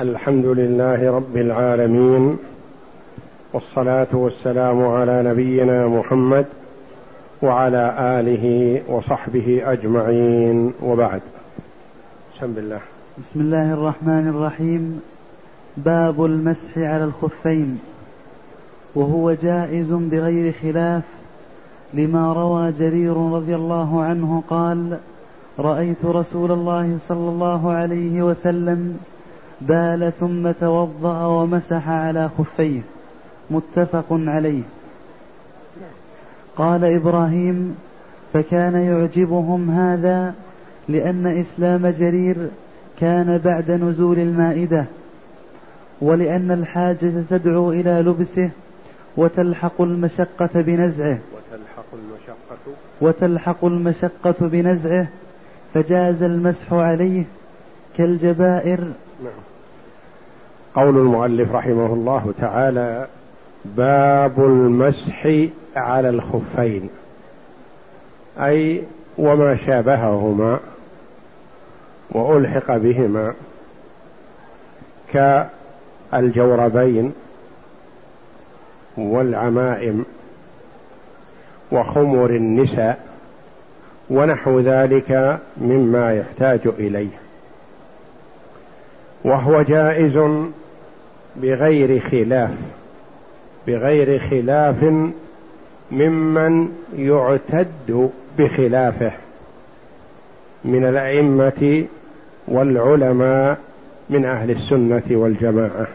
[0.00, 2.36] الحمد لله رب العالمين
[3.52, 6.46] والصلاة والسلام على نبينا محمد
[7.42, 10.72] وعلى آله وصحبه أجمعين.
[10.82, 11.20] وبعد.
[12.36, 12.80] بسم الله.
[13.18, 15.00] بسم الله الرحمن الرحيم.
[15.76, 17.78] باب المسح على الخفين.
[18.94, 21.02] وهو جائز بغير خلاف
[21.94, 24.98] لما روى جرير رضي الله عنه قال
[25.58, 28.98] رأيت رسول الله صلى الله عليه وسلم
[29.68, 32.80] بال ثم توضأ ومسح على خفيه.
[33.50, 34.62] متفق عليه.
[36.56, 37.76] قال إبراهيم
[38.32, 40.34] فكان يعجبهم هذا
[40.88, 42.36] لأن إسلام جرير
[43.00, 44.84] كان بعد نزول المائدة
[46.00, 48.50] ولأن الحاجة تدعو إلى لبسه
[49.16, 51.18] وتلحق المشقة بنزعه.
[51.34, 52.72] وتلحق المشقة.
[53.00, 55.08] وتلحق المشقة بنزعه
[55.74, 57.24] فجاز المسح عليه
[57.96, 58.80] كالجبائر
[59.24, 59.32] نعم.
[60.74, 63.06] قول المؤلف رحمه الله تعالى
[63.64, 66.90] باب المسح على الخفين.
[68.38, 68.82] أي
[69.18, 70.60] وما شابههما
[72.10, 73.34] وألحق بهما
[76.12, 77.12] كالجوربين
[78.96, 80.04] والعمائم
[81.72, 82.98] وخمر النساء
[84.10, 87.22] ونحو ذلك مما يحتاج إليه.
[89.24, 90.16] وهو جائز
[91.36, 92.50] بغير خلاف
[93.66, 94.84] بغير خلاف
[95.90, 99.12] ممن يعتد بخلافه
[100.64, 101.84] من الأئمة
[102.48, 103.58] والعلماء
[104.10, 105.86] من أهل السنة والجماعة.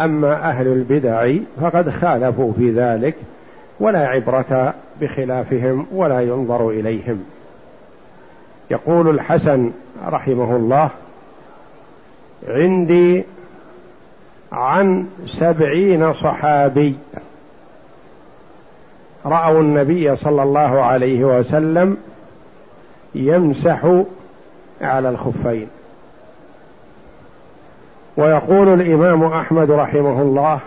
[0.00, 3.14] أما أهل البدع فقد خالفوا في ذلك
[3.80, 7.24] ولا عبرة بخلافهم ولا ينظر إليهم.
[8.70, 9.70] يقول الحسن
[10.06, 10.90] رحمه الله
[12.48, 13.24] عندي
[14.52, 16.94] عن سبعين صحابي.
[19.26, 21.96] رأوا النبي صلى الله عليه وسلم
[23.14, 24.02] يمسح
[24.80, 25.68] على الخفين.
[28.16, 30.60] ويقول الإمام أحمد رحمه الله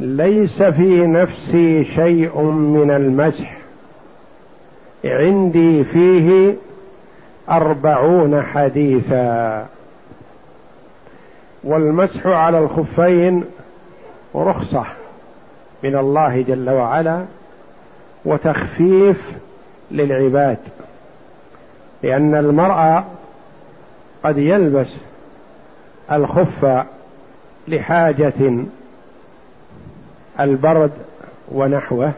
[0.00, 3.56] ليس في نفسي شيء من المسح
[5.04, 6.54] عندي فيه
[7.50, 9.66] أربعون حديثا.
[11.64, 13.44] والمسح على الخفين
[14.34, 14.84] رخصة
[15.82, 17.24] من الله جل وعلا
[18.24, 19.30] وتخفيف
[19.90, 20.58] للعباد
[22.02, 23.04] لأن المرء
[24.24, 24.88] قد يلبس
[26.12, 26.84] الخف
[27.68, 28.64] لحاجة
[30.40, 30.92] البرد
[31.52, 32.12] ونحوه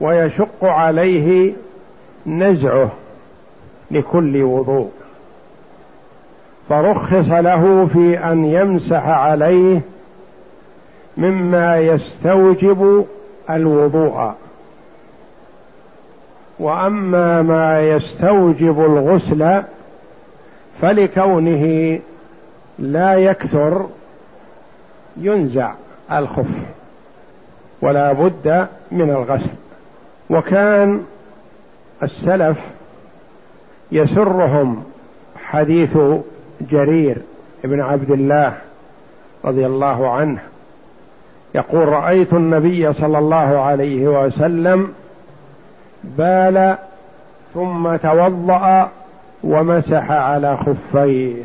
[0.00, 1.52] ويشق عليه
[2.26, 2.90] نزعه
[3.90, 4.90] لكل وضوء.
[6.72, 9.80] فرخص له في أن يمسح عليه
[11.16, 13.06] مما يستوجب
[13.50, 14.32] الوضوء.
[16.58, 19.62] وأما ما يستوجب الغسل
[20.82, 21.98] فلكونه
[22.78, 23.86] لا يكثر
[25.16, 25.72] ينزع
[26.12, 26.46] الخف
[27.82, 29.50] ولا بد من الغسل.
[30.30, 31.04] وكان
[32.02, 32.58] السلف
[33.92, 34.82] يسرهم
[35.36, 35.98] حديث
[36.70, 37.16] جرير
[37.64, 38.54] بن عبد الله
[39.44, 40.40] رضي الله عنه
[41.54, 44.92] يقول رأيت النبي صلى الله عليه وسلم
[46.04, 46.76] بال
[47.54, 48.88] ثم توضأ
[49.44, 51.42] ومسح على خفيه.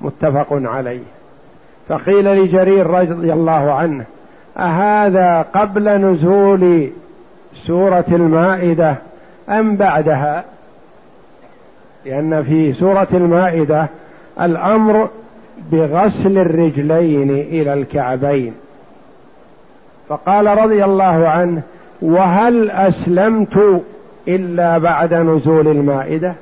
[0.00, 1.02] متفق عليه.
[1.88, 4.04] فقيل لجرير رضي الله عنه
[4.58, 6.90] أهذا قبل نزول
[7.66, 8.96] سورة المائدة
[9.48, 10.44] أم بعدها؟
[12.04, 13.86] لأن في سورة المائدة
[14.40, 15.08] الأمر
[15.72, 18.54] بغسل الرجلين إلى الكعبين.
[20.08, 21.62] فقال رضي الله عنه
[22.02, 23.82] وهل أسلمت
[24.28, 26.34] إلا بعد نزول المائدة؟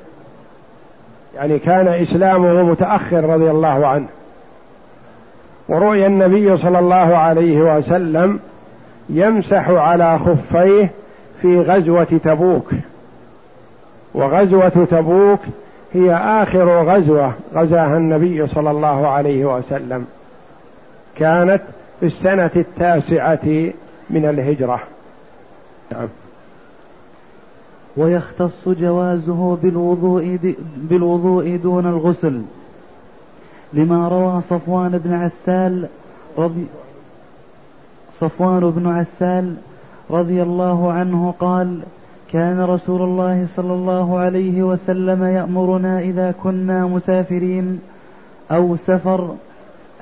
[1.35, 4.07] يعني كان إسلامه متأخر رضي الله عنه.
[5.69, 8.39] ورؤي النبي صلى الله عليه وسلم
[9.09, 10.91] يمسح على خفيه
[11.41, 12.71] في غزوة تبوك.
[14.13, 15.39] وغزوة تبوك
[15.93, 20.05] هي آخر غزوة غزاها النبي صلى الله عليه وسلم
[21.15, 21.61] كانت
[21.99, 23.71] في السنة التاسعة
[24.09, 24.79] من الهجرة.
[25.91, 26.07] نعم.
[27.97, 32.41] ويختص جوازه بالوضوء بالوضوء دون الغسل
[33.73, 35.87] لما روى صفوان بن عسال
[36.37, 36.65] رضي
[38.19, 39.55] صفوان بن عسال
[40.09, 41.79] رضي الله عنه قال
[42.31, 47.79] كان رسول الله صلى الله عليه وسلم يأمرنا إذا كنا مسافرين
[48.51, 49.35] أو سفر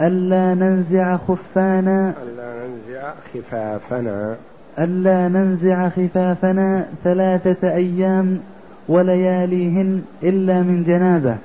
[0.02, 4.36] ألا ننزع خفانا ألا ننزع خفافنا.
[4.80, 8.40] ألا ننزع خفافنا ثلاثة أيام
[8.88, 11.38] ولياليهن إلا من جنابة.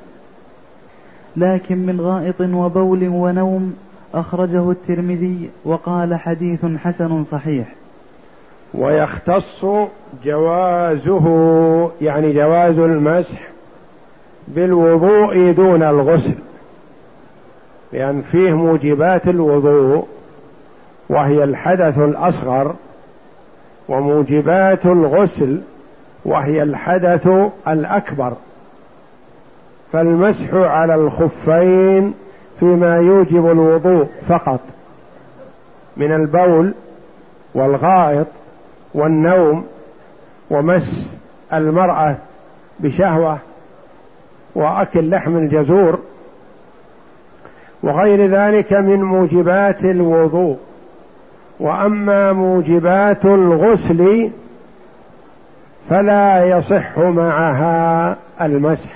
[1.36, 3.74] لكن من غائط وبول ونوم
[4.14, 7.79] أخرجه الترمذي وقال حديث حسن صحيح.
[8.74, 9.64] ويختص
[10.24, 11.26] جوازه
[12.00, 13.48] يعني جواز المسح
[14.48, 16.34] بالوضوء دون الغسل
[17.92, 20.06] لأن فيه موجبات الوضوء
[21.08, 22.74] وهي الحدث الأصغر
[23.88, 25.60] وموجبات الغسل
[26.24, 27.28] وهي الحدث
[27.68, 28.32] الأكبر.
[29.92, 32.14] فالمسح على الخفين
[32.60, 34.60] فيما يوجب الوضوء فقط
[35.96, 36.74] من البول
[37.54, 38.26] والغائط
[38.94, 39.66] والنوم
[40.50, 41.16] ومس
[41.52, 42.16] المرأة
[42.80, 43.38] بشهوة
[44.54, 45.98] وأكل لحم الجزور
[47.82, 50.56] وغير ذلك من موجبات الوضوء.
[51.60, 54.30] وأما موجبات الغسل
[55.90, 58.90] فلا يصح معها المسح.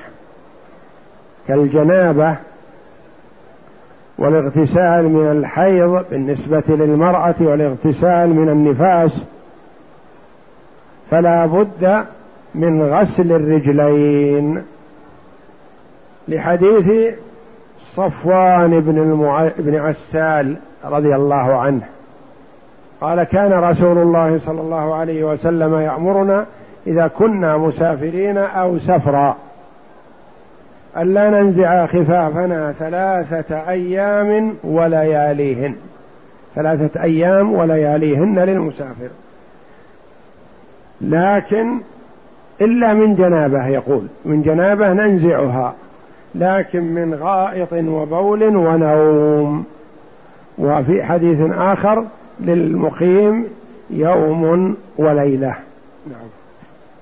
[1.49, 2.37] كالجنابة
[4.19, 9.25] والاغتسال من الحيض بالنسبة للمرأة والاغتسال من النفاس
[11.10, 12.04] فلا بد
[12.54, 14.62] من غسل الرجلين.
[16.28, 17.14] لحديث
[17.96, 19.48] صفوان بن المع...
[19.58, 21.82] بن عسال رضي الله عنه.
[23.00, 26.46] قال كان رسول الله صلى الله عليه وسلم يأمرنا
[26.86, 29.36] إذا كنا مسافرين أو سفرا
[30.96, 35.74] ألا ننزع خفافنا ثلاثة أيام ولياليهن.
[36.54, 39.08] ثلاثة أيام ولياليهن للمسافر.
[41.00, 41.79] لكن
[42.61, 45.75] إلا من جنابة يقول من جنابة ننزعها
[46.35, 49.64] لكن من غائط وبول ونوم.
[50.58, 52.05] وفي حديث آخر
[52.41, 53.44] للمقيم
[53.91, 55.55] يوم وليلة.
[56.06, 56.29] نعم.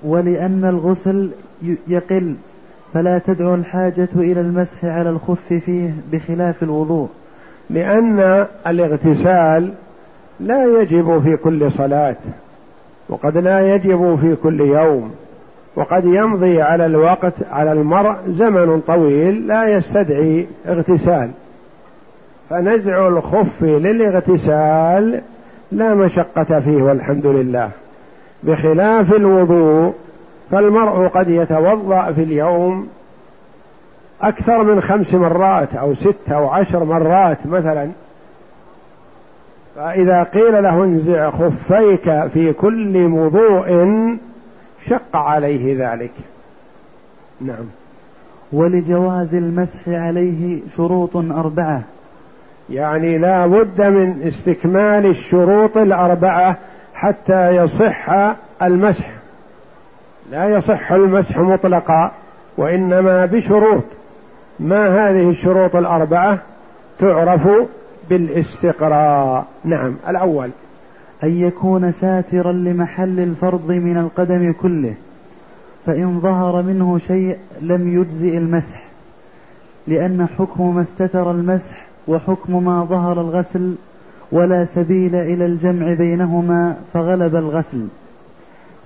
[0.02, 1.30] ولأن الغسل
[1.88, 2.34] يقل
[2.94, 7.08] فلا تدعو الحاجة إلى المسح على الخف فيه بخلاف الوضوء.
[7.70, 9.72] لأن الاغتسال
[10.40, 12.16] لا يجب في كل صلاة.
[13.12, 15.14] وقد لا يجب في كل يوم
[15.76, 21.30] وقد يمضي على الوقت على المرء زمن طويل لا يستدعي اغتسال.
[22.50, 25.20] فنزع الخف للاغتسال
[25.72, 27.70] لا مشقة فيه والحمد لله.
[28.42, 29.94] بخلاف الوضوء
[30.50, 32.88] فالمرء قد يتوضأ في اليوم
[34.22, 37.88] أكثر من خمس مرات أو ست أو عشر مرات مثلا.
[39.76, 43.86] فإذا قيل له انزع خفيك في كل وضوء
[44.86, 46.12] شق عليه ذلك.
[47.40, 47.64] نعم.
[48.52, 51.82] ولجواز المسح عليه شروط أربعة.
[52.70, 56.56] يعني لا بد من استكمال الشروط الأربعة
[56.94, 58.10] حتى يصح
[58.62, 59.10] المسح.
[60.30, 62.10] لا يصح المسح مطلقا
[62.56, 63.84] وإنما بشروط.
[64.60, 66.38] ما هذه الشروط الأربعة؟
[66.98, 67.48] تعرف
[68.12, 69.44] بالاستقراء.
[69.64, 70.50] نعم الأول.
[71.24, 74.94] أن يكون ساترا لمحل الفرض من القدم كله
[75.86, 78.84] فإن ظهر منه شيء لم يجزئ المسح
[79.86, 83.74] لأن حكم ما استتر المسح وحكم ما ظهر الغسل
[84.32, 87.86] ولا سبيل إلى الجمع بينهما فغلب الغسل.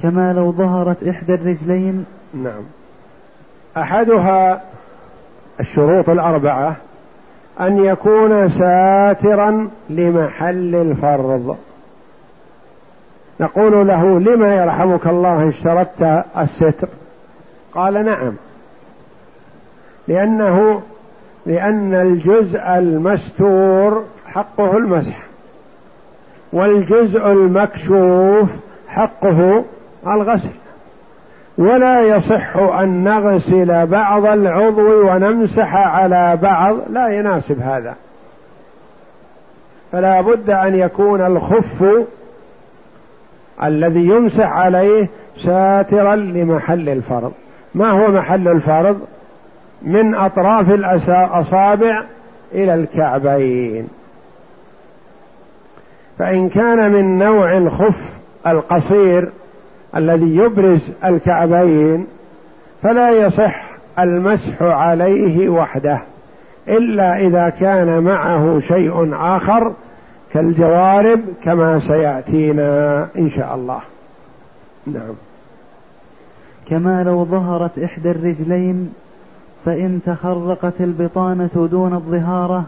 [0.02, 2.04] كما لو ظهرت إحدى الرجلين.
[2.34, 2.62] نعم.
[3.76, 4.62] أحدها
[5.60, 6.76] الشروط الأربعة
[7.60, 11.56] أن يكون ساترا لمحل الفرض.
[13.40, 16.88] نقول له لما يرحمك الله اشترطت الستر؟
[17.74, 18.32] قال نعم.
[20.08, 20.82] لأنه
[21.46, 25.22] لأن الجزء المستور حقه المسح
[26.52, 28.48] والجزء المكشوف
[28.88, 29.64] حقه
[30.06, 30.50] الغسل.
[31.58, 36.76] ولا يصح أن نغسل بعض العضو ونمسح على بعض.
[36.90, 37.94] لا يناسب هذا.
[39.92, 41.84] فلا بد أن يكون الخف
[43.62, 45.08] الذي يمسح عليه
[45.44, 47.32] ساترا لمحل الفرض.
[47.74, 49.00] ما هو محل الفرض؟
[49.82, 52.02] من أطراف الأصابع
[52.54, 53.88] إلى الكعبين.
[56.18, 58.00] فإن كان من نوع الخف
[58.46, 59.28] القصير
[59.96, 62.06] الذي يبرز الكعبين
[62.82, 63.64] فلا يصح
[63.98, 66.00] المسح عليه وحده
[66.68, 69.72] إلا إذا كان معه شيء آخر
[70.32, 73.80] كالجوارب كما سيأتينا إن شاء الله.
[74.86, 75.14] نعم.
[76.68, 78.92] كما لو ظهرت إحدى الرجلين
[79.64, 82.64] فإن تخرقت البطانة دون الظهارة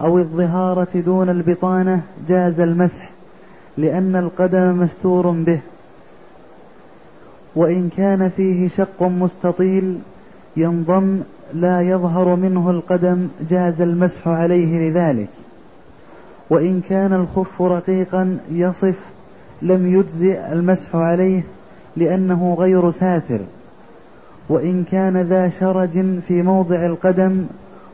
[0.00, 3.10] أو الظهارة دون البطانة جاز المسح
[3.78, 5.60] لأن القدم مستور به.
[7.56, 9.98] وإن كان فيه شق مستطيل
[10.56, 11.20] ينضم
[11.54, 15.28] لا يظهر منه القدم جاز المسح عليه لذلك.
[16.50, 18.98] وإن كان الخف رقيقا يصف
[19.62, 21.42] لم يجزئ المسح عليه
[21.96, 23.40] لأنه غير ساتر.
[24.48, 27.46] وإن كان ذا شرج في موضع القدم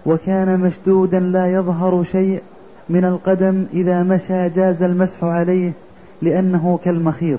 [0.06, 2.42] وكان مشدودا لا يظهر شيء
[2.88, 5.72] من القدم إذا مشى جاز المسح عليه
[6.22, 7.38] لأنه كالمخيط.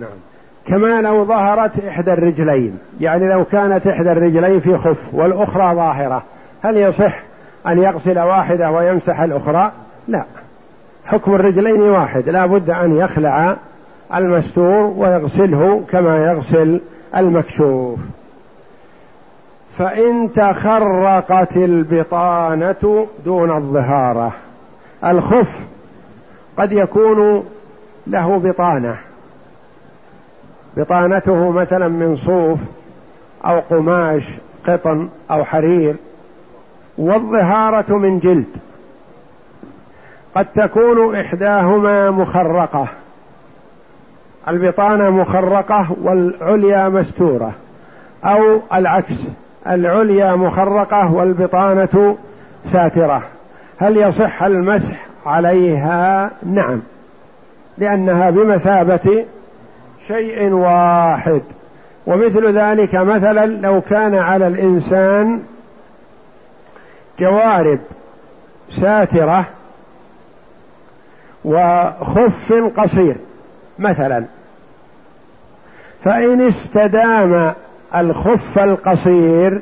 [0.00, 0.27] نعم.
[0.68, 2.78] كما لو ظهرت إحدى الرجلين.
[3.00, 6.22] يعني لو كانت إحدى الرجلين في خف والأخرى ظاهرة
[6.62, 7.20] هل يصح
[7.66, 9.72] أن يغسل واحدة ويمسح الأخرى؟
[10.08, 10.24] لا.
[11.06, 12.28] حكم الرجلين واحد.
[12.28, 13.56] لا بد أن يخلع
[14.14, 16.80] المستور ويغسله كما يغسل
[17.16, 17.98] المكشوف.
[19.78, 24.32] فإن تخرقت البطانة دون الظهارة
[25.04, 25.58] الخف
[26.58, 27.44] قد يكون
[28.06, 29.07] له بطانة.
[30.76, 32.58] بطانته مثلا من صوف
[33.44, 34.22] أو قماش
[34.66, 35.96] قطن أو حرير
[36.98, 38.56] والظهارة من جلد.
[40.34, 42.88] قد تكون إحداهما مخرقة.
[44.48, 47.52] البطانة مخرقة والعليا مستورة.
[48.24, 49.14] أو العكس
[49.66, 52.16] العليا مخرقة والبطانة
[52.72, 53.22] ساترة.
[53.78, 56.80] هل يصح المسح عليها؟ نعم.
[57.78, 59.24] لأنها بمثابة
[60.08, 61.42] شيء واحد.
[62.06, 65.42] ومثل ذلك مثلا لو كان على الإنسان
[67.20, 67.78] جوارب
[68.80, 69.44] ساترة
[71.44, 73.16] وخف قصير
[73.78, 74.24] مثلا.
[76.04, 77.52] فإن استدام
[77.94, 79.60] الخف القصير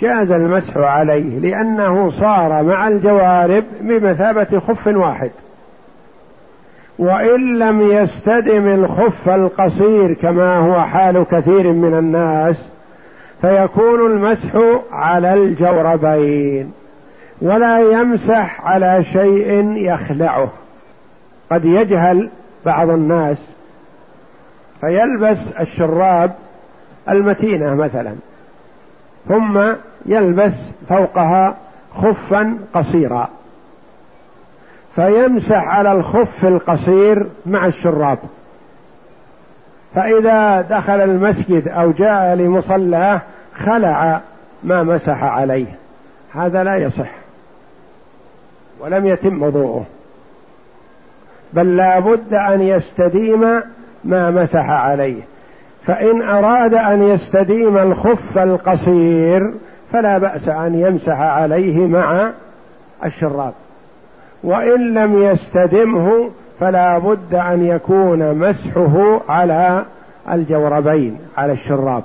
[0.00, 5.30] جاز المسح عليه لأنه صار مع الجوارب بمثابة خف واحد.
[7.00, 12.56] وإن لم يستدم الخف القصير كما هو حال كثير من الناس
[13.40, 14.50] فيكون المسح
[14.92, 16.72] على الجوربين
[17.42, 20.48] ولا يمسح على شيء يخلعه.
[21.50, 22.28] قد يجهل
[22.66, 23.38] بعض الناس
[24.80, 26.32] فيلبس الشراب
[27.08, 28.14] المتينة مثلا
[29.28, 29.60] ثم
[30.06, 30.54] يلبس
[30.88, 31.56] فوقها
[31.94, 33.28] خفا قصيرا.
[34.94, 38.18] فيمسح على الخف القصير مع الشراب.
[39.94, 43.20] فإذا دخل المسجد أو جاء لمصلاه
[43.54, 44.20] خلع
[44.64, 45.66] ما مسح عليه.
[46.32, 47.10] هذا لا يصح.
[48.80, 49.84] ولم يتم وضوءه.
[51.52, 53.62] بل لا بد أن يستديم
[54.04, 55.22] ما مسح عليه.
[55.86, 59.54] فإن أراد أن يستديم الخف القصير
[59.92, 62.30] فلا بأس أن يمسح عليه مع
[63.04, 63.52] الشراب.
[64.42, 66.30] وإن لم يستدمه
[66.60, 69.84] فلا بد أن يكون مسحه على
[70.32, 72.02] الجوربين على الشراب.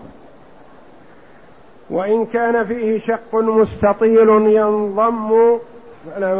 [1.89, 5.57] وإن كان فيه شق مستطيل ينضم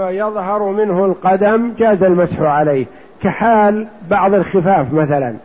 [0.10, 2.86] يظهر منه القدم جاز المسح عليه.
[3.24, 5.36] كحال بعض الخفاف مثلا.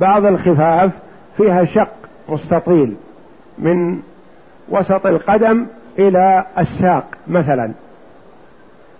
[0.00, 0.90] بعض الخفاف
[1.36, 1.92] فيها شق
[2.28, 2.94] مستطيل
[3.58, 3.98] من
[4.68, 5.66] وسط القدم
[5.98, 7.70] إلى الساق مثلا.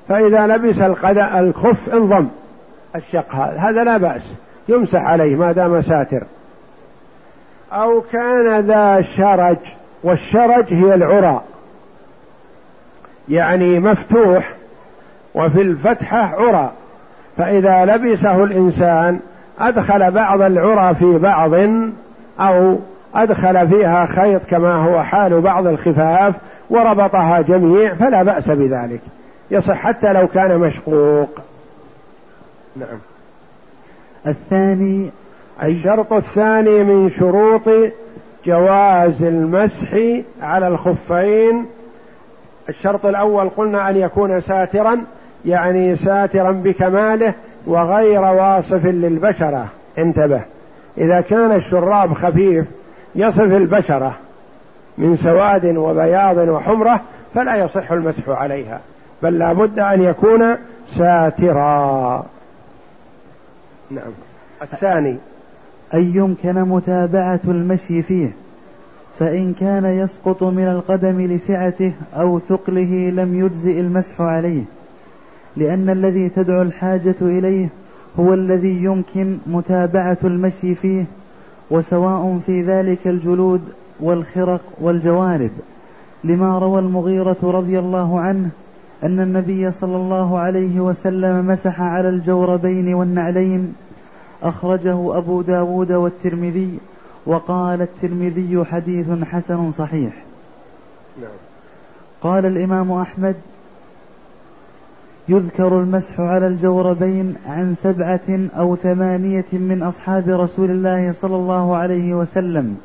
[0.09, 0.81] فإذا لبس
[1.19, 2.29] الخف انضم.
[2.97, 4.35] الشق هذا هذا لا بأس.
[4.69, 6.23] يمسح عليه ما دام ساتر.
[7.73, 9.57] أو كان ذا شرج
[10.03, 11.41] والشرج هي العرى.
[13.29, 14.55] يعني مفتوح
[15.35, 16.73] وفي الفتحة عرى.
[17.37, 19.21] فإذا لبسه الإنسان
[19.61, 21.55] أدخل بعض العرى في بعض
[22.41, 22.79] أو
[23.15, 26.35] أدخل فيها خيط كما هو حال بعض الخفاف
[26.71, 29.01] وربطها جميع فلا بأس بذلك.
[29.55, 31.29] يصح حتى لو كان مشقوق.
[32.77, 32.99] نعم.
[34.27, 35.11] الثاني
[35.63, 37.93] الشرط الثاني من شروط
[38.47, 39.97] جواز المسح
[40.43, 41.67] على الخفين.
[42.69, 45.01] الشرط الأول قلنا أن يكون ساترا
[45.45, 47.35] يعني ساترا بكماله
[47.67, 49.67] وغير واصف للبشرة.
[49.99, 50.41] انتبه.
[50.99, 52.67] إذا كان الشراب خفيف
[53.15, 54.17] يصف البشرة
[54.99, 57.01] من سواد وبياض وحمرة
[57.35, 58.81] فلا يصح المسح عليها.
[59.25, 60.57] بل لا بد أن يكون
[60.93, 62.26] ساترا.
[63.90, 64.12] نعم.
[64.62, 65.16] الثاني.
[65.95, 68.33] أن يمكن متابعة المشي فيه
[69.19, 74.62] فإن كان يسقط من القدم لسعته أو ثقله لم يجزئ المسح عليه
[75.57, 77.69] لأن الذي تدعو الحاجة إليه
[78.21, 81.04] هو الذي يمكن متابعة المشي فيه
[81.71, 83.61] وسواء في ذلك الجلود
[84.00, 85.50] والخرق والجوارب
[86.25, 88.50] لما روى المغيرة رضي الله عنه
[89.03, 93.75] أن النبي صلى الله عليه وسلم مسح على الجوربين والنعلين
[94.43, 96.79] أخرجه أبو داود والترمذي
[97.27, 100.25] وقال الترمذي حديث حسن صحيح
[101.21, 101.31] نعم.
[102.23, 103.35] قال الإمام أحمد
[105.29, 112.15] يذكر المسح على الجوربين عن سبعة أو ثمانية من أصحاب رسول الله صلى الله عليه
[112.15, 112.77] وسلم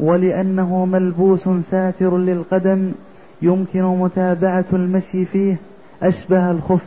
[0.00, 2.92] ولأنه ملبوس ساتر للقدم
[3.42, 5.56] يمكن متابعة المشي فيه
[6.02, 6.84] أشبه الخف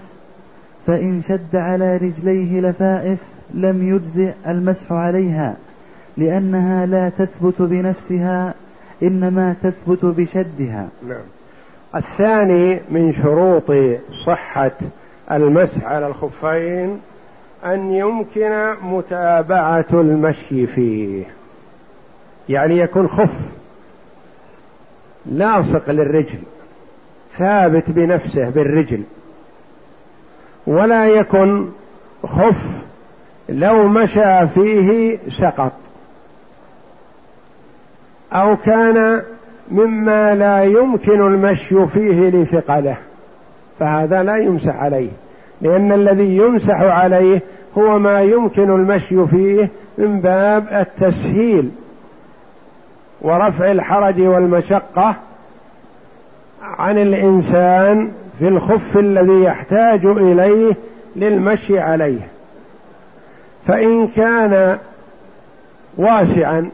[0.87, 3.19] فإن شد على رجليه لفائف
[3.53, 5.55] لم يجزئ المسح عليها
[6.17, 8.53] لأنها لا تثبت بنفسها
[9.03, 10.87] إنما تثبت بشدها.
[11.07, 11.21] نعم.
[11.95, 13.71] الثاني من شروط
[14.25, 14.71] صحة
[15.31, 16.99] المسح على الخفين
[17.65, 21.23] أن يمكن متابعة المشي فيه
[22.49, 23.58] يعني يكون خف.
[25.25, 26.39] لاصق للرجل
[27.37, 29.01] ثابت بنفسه بالرجل.
[30.67, 31.67] ولا يكن
[32.23, 32.63] خف
[33.49, 35.71] لو مشى فيه سقط.
[38.33, 39.21] أو كان
[39.71, 42.97] مما لا يمكن المشي فيه لثقله
[43.79, 45.09] فهذا لا يمسح عليه.
[45.61, 47.41] لأن الذي يمسح عليه
[47.77, 51.69] هو ما يمكن المشي فيه من باب التسهيل.
[53.21, 55.15] ورفع الحرج والمشقة
[56.63, 60.73] عن الإنسان في الخف الذي يحتاج إليه
[61.15, 62.27] للمشي عليه.
[63.67, 64.77] فإن كان
[65.97, 66.69] واسعا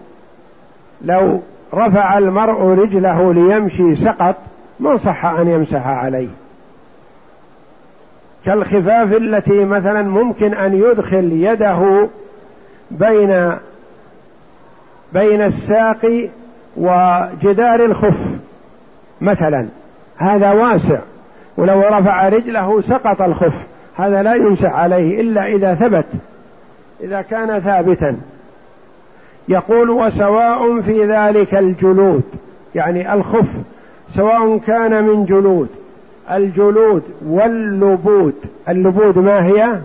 [1.01, 1.41] لو
[1.73, 4.35] رفع المرء رجله ليمشي سقط
[4.79, 6.27] ما صح أن يمسح عليه.
[8.45, 12.07] كالخفاف التي مثلا ممكن أن يدخل يده
[12.91, 13.51] بين
[15.15, 16.29] بين الساق
[16.77, 18.19] وجدار الخف
[19.21, 19.65] مثلا.
[20.17, 20.99] هذا واسع.
[21.57, 23.53] ولو رفع رجله سقط الخف.
[23.95, 26.05] هذا لا يمسح عليه إلا إذا ثبت
[27.03, 28.15] إذا كان ثابتا.
[29.47, 32.23] يقول وسواء في ذلك الجلود.
[32.75, 33.47] يعني الخف
[34.15, 35.69] سواء كان من جلود.
[36.31, 38.35] الجلود واللبود.
[38.69, 39.79] اللبود ما هي؟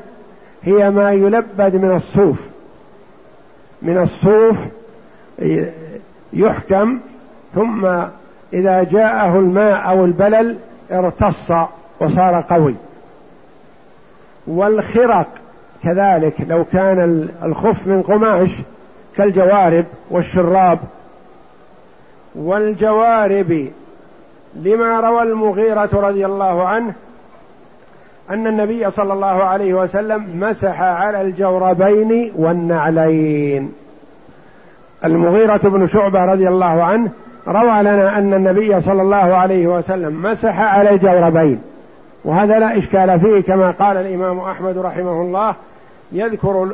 [0.62, 2.36] هي ما يلبد من الصوف.
[3.82, 4.56] من الصوف
[6.32, 6.98] يحكم
[7.54, 7.86] ثم
[8.52, 10.56] إذا جاءه الماء أو البلل
[10.92, 11.52] ارتص
[12.00, 12.74] وصار قوي.
[14.46, 15.26] والخرق
[15.84, 18.50] كذلك لو كان الخف من قماش
[19.16, 20.78] كالجوارب والشراب.
[22.34, 23.68] والجوارب
[24.56, 26.92] لما روى المغيرة رضي الله عنه
[28.30, 33.72] أن النبي صلى الله عليه وسلم مسح على الجوربين والنعلين.
[35.04, 37.10] المغيرة بن شعبة رضي الله عنه
[37.48, 41.60] روى لنا أن النبي صلى الله عليه وسلم مسح على الجوربين
[42.24, 45.54] وهذا لا إشكال فيه كما قال الإمام أحمد رحمه الله
[46.12, 46.68] يذكر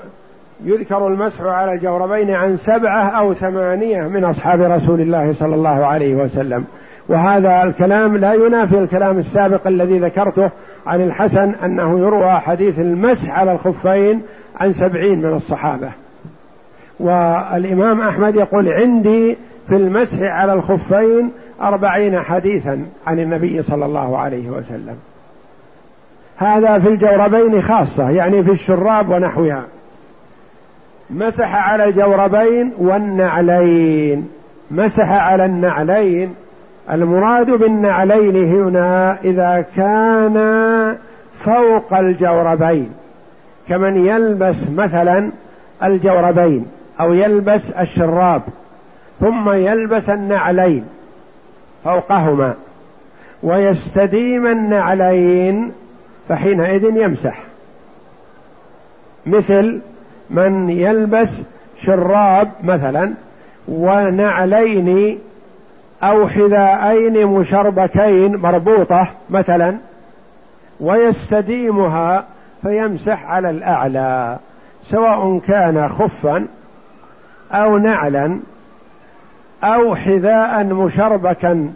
[0.65, 6.15] يذكر المسح على الجوربين عن سبعة أو ثمانية من أصحاب رسول الله صلى الله عليه
[6.15, 6.65] وسلم.
[7.09, 10.51] وهذا الكلام لا ينافي الكلام السابق الذي ذكرته
[10.87, 14.23] عن الحسن أنه يروى حديث المسح على الخفين
[14.61, 15.89] عن سبعين من الصحابة.
[17.01, 19.37] والإمام أحمد يقول عندي
[19.69, 21.31] في المسح على الخفين
[21.63, 24.97] أربعين حديثا عن النبي صلى الله عليه وسلم.
[26.37, 29.65] هذا في الجوربين خاصة يعني في الشراب ونحوها.
[31.11, 34.29] مسح على الجوربين والنعلين.
[34.71, 36.35] مسح على النعلين.
[36.93, 40.97] المراد بالنعلين هنا إذا كان
[41.39, 42.91] فوق الجوربين
[43.69, 45.31] كمن يلبس مثلا
[45.85, 46.67] الجوربين.
[47.01, 48.43] أو يلبس الشراب
[49.21, 50.85] ثم يلبس النعلين
[51.85, 52.55] فوقهما
[53.43, 55.73] ويستديم النعلين
[56.29, 57.39] فحينئذ يمسح.
[59.27, 59.81] مثل
[60.31, 61.29] من يلبس
[61.83, 63.13] شراب مثلا
[63.69, 65.19] ونعلين
[66.03, 69.77] أو حذاءين مشربكين مربوطة مثلا
[70.81, 72.25] ويستديمها
[72.63, 74.39] فيمسح على الأعلى
[74.85, 76.47] سواء كان خفا
[77.53, 78.39] أو نعلا
[79.65, 81.73] أو حذاء مشربكا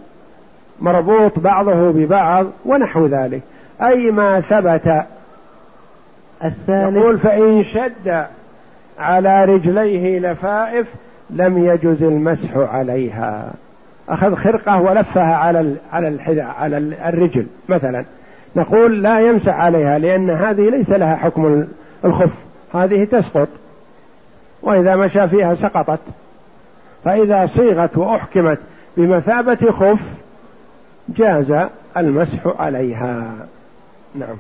[0.81, 3.43] مربوط بعضه ببعض ونحو ذلك.
[3.83, 5.05] أي ما ثبت.
[6.45, 8.25] الثالث يقول فإن شد
[8.99, 10.87] على رجليه لفائف
[11.31, 13.51] لم يجز المسح عليها.
[14.09, 16.77] أخذ خرقة ولفها على على الحذاء على
[17.09, 18.05] الرجل مثلا.
[18.57, 21.65] نقول لا يمسح عليها لأن هذه ليس لها حكم
[22.05, 22.33] الخف.
[22.75, 23.49] هذه تسقط.
[24.63, 26.01] وإذا مشى فيها سقطت.
[27.05, 28.59] فإذا صيغت وأحكمت
[28.97, 30.03] بمثابة خف
[31.09, 31.55] جاز
[31.97, 33.47] المسح عليها.
[34.15, 34.37] نعم.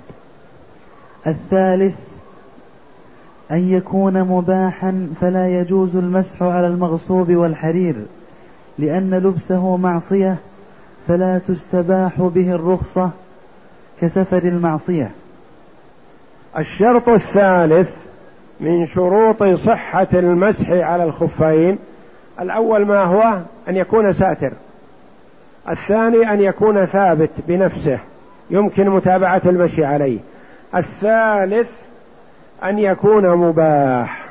[1.26, 1.94] الثالث
[3.50, 7.94] أن يكون مباحا فلا يجوز المسح على المغصوب والحرير
[8.78, 10.37] لأن لبسه معصية
[11.09, 13.11] فلا تستباح به الرخصة
[14.00, 15.11] كسفر المعصية.
[16.59, 17.90] الشرط الثالث
[18.61, 21.79] من شروط صحة المسح على الخفين.
[22.40, 24.53] الأول ما هو؟ أن يكون ساتر.
[25.68, 27.99] الثاني أن يكون ثابت بنفسه.
[28.51, 30.18] يمكن متابعة المشي عليه.
[30.75, 31.70] الثالث
[32.64, 34.25] أن يكون مباح.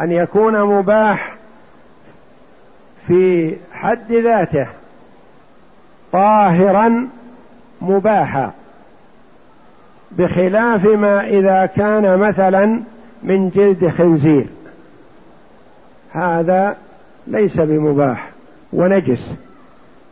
[0.00, 1.36] أن يكون مباح
[3.06, 4.66] في حد ذاته.
[6.12, 7.08] طاهرا
[7.80, 8.52] مباحا.
[10.10, 12.80] بخلاف ما إذا كان مثلا
[13.22, 14.46] من جلد خنزير.
[16.12, 16.76] هذا
[17.26, 18.30] ليس بمباح
[18.72, 19.34] ونجس.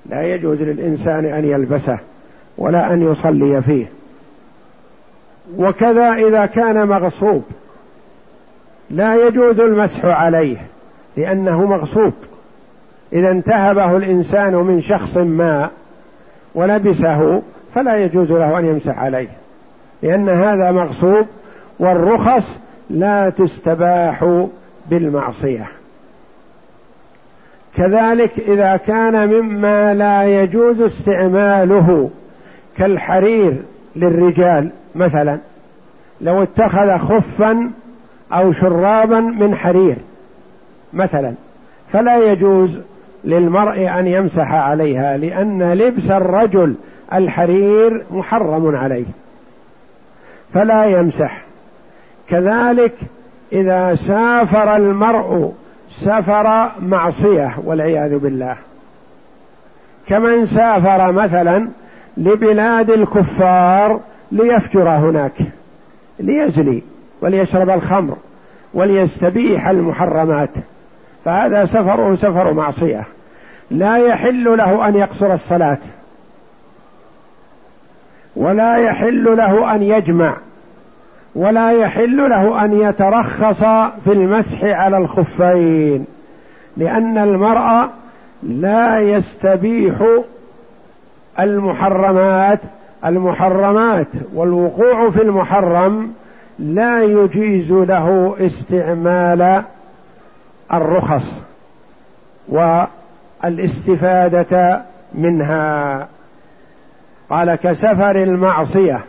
[0.06, 1.98] لا يجوز للإنسان أن يلبسه
[2.58, 3.86] ولا أن يصلي فيه.
[5.56, 7.44] وكذا إذا كان مغصوب.
[8.90, 10.56] لا يجوز المسح عليه
[11.16, 12.12] لأنه مغصوب.
[13.12, 15.70] إذا انتهبه الإنسان من شخص ما
[16.54, 17.42] ولبسه
[17.74, 19.28] فلا يجوز له أن يمسح عليه.
[20.02, 21.26] لأن هذا مغصوب
[21.78, 22.58] والرخص
[22.90, 24.44] لا تستباح
[24.90, 25.66] بالمعصية.
[27.76, 32.10] كذلك إذا كان مما لا يجوز استعماله
[32.76, 33.56] كالحرير
[33.96, 35.38] للرجال مثلا
[36.20, 37.70] لو اتخذ خفا
[38.32, 39.96] أو شرابا من حرير
[40.92, 41.32] مثلا
[41.92, 42.78] فلا يجوز
[43.24, 46.74] للمرء أن يمسح عليها لأن لبس الرجل
[47.12, 49.04] الحرير محرم عليه.
[50.54, 51.42] فلا يمسح.
[52.28, 52.94] كذلك
[53.52, 55.52] إذا سافر المرء
[55.90, 58.56] سفر معصية والعياذ بالله.
[60.08, 61.68] كمن سافر مثلا
[62.16, 64.00] لبلاد الكفار
[64.32, 65.32] ليفجر هناك
[66.18, 66.82] ليزني
[67.20, 68.16] وليشرب الخمر
[68.74, 70.50] وليستبيح المحرمات.
[71.24, 73.04] فهذا سفره سفر معصية.
[73.70, 75.78] لا يحل له أن يقصر الصلاة.
[78.36, 80.36] ولا يحل له أن يجمع
[81.34, 83.60] ولا يحل له أن يترخص
[84.04, 86.04] في المسح على الخفين
[86.76, 87.88] لأن المرء
[88.42, 89.94] لا يستبيح
[91.40, 92.60] المحرمات
[93.04, 96.12] المحرمات والوقوع في المحرم
[96.58, 99.62] لا يجيز له استعمال
[100.72, 101.32] الرخص
[103.42, 104.82] والإستفادة
[105.14, 106.06] منها.
[107.30, 109.00] قال كسفر المعصية.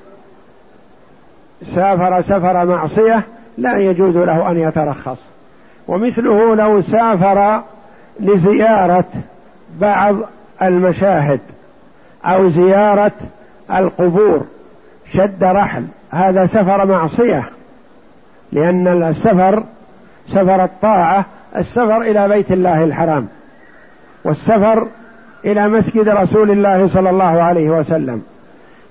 [1.75, 3.23] سافر سفر معصية
[3.57, 5.17] لا يجوز له أن يترخص.
[5.87, 7.61] ومثله لو سافر
[8.19, 9.05] لزيارة
[9.79, 10.15] بعض
[10.61, 11.39] المشاهد
[12.25, 13.11] أو زيارة
[13.71, 14.45] القبور
[15.13, 15.85] شد رحل.
[16.11, 17.49] هذا سفر معصية
[18.51, 19.63] لأن السفر
[20.27, 21.25] سفر الطاعة
[21.55, 23.27] السفر إلى بيت الله الحرام.
[24.23, 24.87] والسفر
[25.47, 28.21] إلى مسجد رسول الله صلى الله عليه وسلم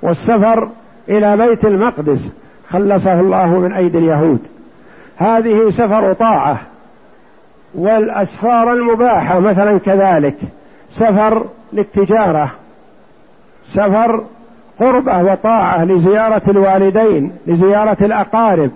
[0.03, 0.69] والسفر
[1.09, 2.29] إلى بيت المقدس
[2.71, 4.41] خلصه الله من أيدي اليهود.
[5.17, 6.59] هذه سفر طاعة
[7.75, 10.37] والأسفار المباحة مثلا كذلك
[10.91, 12.51] سفر للتجارة
[13.69, 14.25] سفر
[14.81, 18.71] قربة وطاعة لزيارة الوالدين لزيارة الأقارب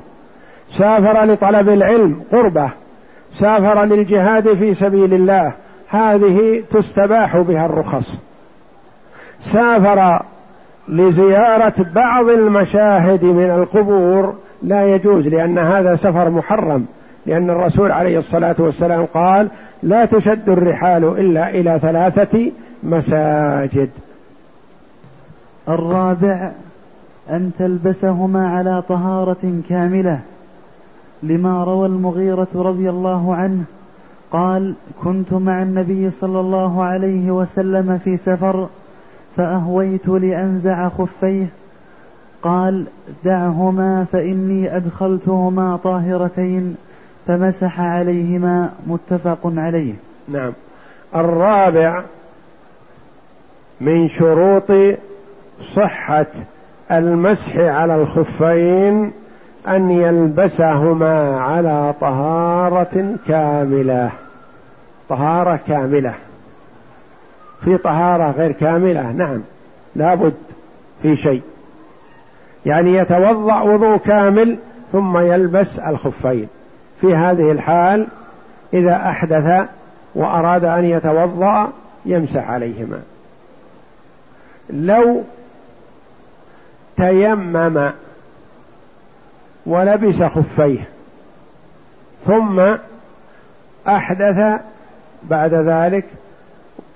[0.70, 2.70] سافر لطلب العلم قربة
[3.38, 5.52] سافر للجهاد في سبيل الله.
[5.90, 8.14] هذه تستباح بها الرخص.
[9.40, 10.22] سافر
[10.88, 14.35] لزيارة بعض المشاهد من القبور.
[14.62, 16.87] لا يجوز لأن هذا سفر محرم
[17.26, 19.48] لأن الرسول عليه الصلاة والسلام قال
[19.83, 22.50] لا تشد الرحال إلا إلى ثلاثة
[22.83, 23.90] مساجد.
[25.68, 26.50] الرابع
[27.31, 30.20] أن تلبسهما على طهارة كاملة
[31.22, 33.64] لما روى المغيرة رضي الله عنه
[34.32, 38.68] قال كنت مع النبي صلى الله عليه وسلم في سفر
[39.36, 41.46] فأهويت لأنزع خفيه.
[42.42, 42.84] قال
[43.24, 46.76] دعهما فإني أدخلتهما طاهرتين
[47.26, 49.94] فمسح عليهما متفق عليه.
[50.28, 50.52] نعم.
[51.14, 52.02] الرابع
[53.80, 54.72] من شروط
[55.74, 56.26] صحة
[56.90, 59.12] المسح على الخفين
[59.70, 64.11] أن يلبسهما على طهارة كاملة
[65.09, 66.14] طهارة كاملة.
[67.64, 69.40] في طهارة غير كاملة نعم
[69.96, 70.35] لابد
[71.02, 71.42] في شيء.
[72.66, 74.56] يعني يتوضأ وضوء كامل
[74.92, 76.48] ثم يلبس الخفين.
[77.00, 78.06] في هذه الحال
[78.74, 79.68] إذا أحدث
[80.14, 81.68] وأراد أن يتوضأ
[82.06, 83.00] يمسح عليهما.
[84.70, 85.22] لو
[86.96, 87.90] تيمم
[89.66, 90.88] ولبس خفيه.
[92.27, 92.61] ثم
[93.88, 94.61] أحدث
[95.23, 96.05] بعد ذلك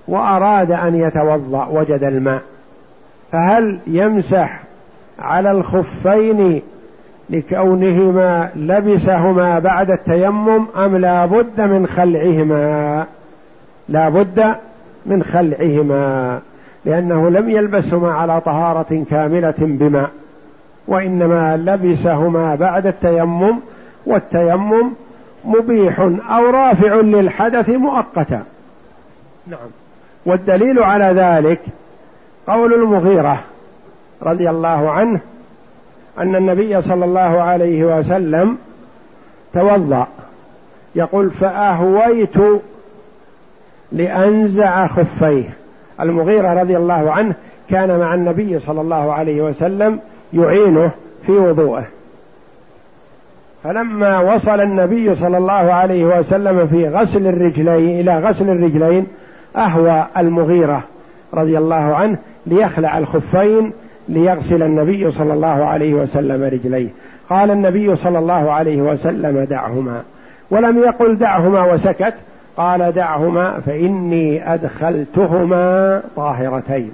[0.07, 2.41] وأراد أن يتوضأ وجد الماء.
[3.31, 4.63] فهل يمسح
[5.19, 6.61] على الخفين
[7.29, 13.05] لكونهما لبسهما بعد التيمم أم لا بد من خلعهما؟
[13.89, 14.55] لا بد
[15.05, 16.39] من خلعهما
[16.85, 20.09] لأنه لم يلبسهما على طهارة كاملة بماء.
[20.87, 23.59] وإنما لبسهما بعد التيمم
[24.05, 24.91] والتيمم
[25.45, 28.43] مبيح أو رافع للحدث مؤقتا.
[29.47, 29.69] نعم.
[30.25, 31.59] والدليل على ذلك
[32.47, 33.39] قول المغيرة
[34.21, 35.19] رضي الله عنه
[36.19, 38.57] أن النبي صلى الله عليه وسلم
[39.53, 40.07] توضأ
[40.95, 42.35] يقول فأهويت
[43.91, 45.49] لأنزع خفيه.
[45.99, 47.35] المغيرة رضي الله عنه
[47.69, 49.99] كان مع النبي صلى الله عليه وسلم
[50.33, 50.91] يعينه
[51.25, 51.85] في وضوءه.
[53.63, 59.07] فلما وصل النبي صلى الله عليه وسلم في غسل الرجلين إلى غسل الرجلين
[59.57, 60.81] أهوى المغيرة
[61.33, 63.73] رضي الله عنه ليخلع الخفين
[64.09, 66.89] ليغسل النبي صلى الله عليه وسلم رجليه.
[67.29, 70.01] قال النبي صلى الله عليه وسلم دعهما.
[70.51, 72.13] ولم يقل دعهما وسكت
[72.57, 76.91] قال دعهما فإني أدخلتهما طاهرتين.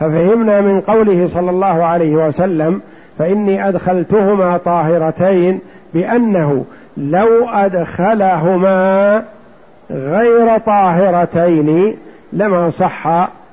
[0.00, 2.80] ففهمنا من قوله صلى الله عليه وسلم
[3.18, 5.60] فإني أدخلتهما طاهرتين
[5.94, 6.64] بأنه
[6.96, 9.24] لو أدخلهما
[9.90, 11.96] غير طاهرتين
[12.32, 13.06] لما صح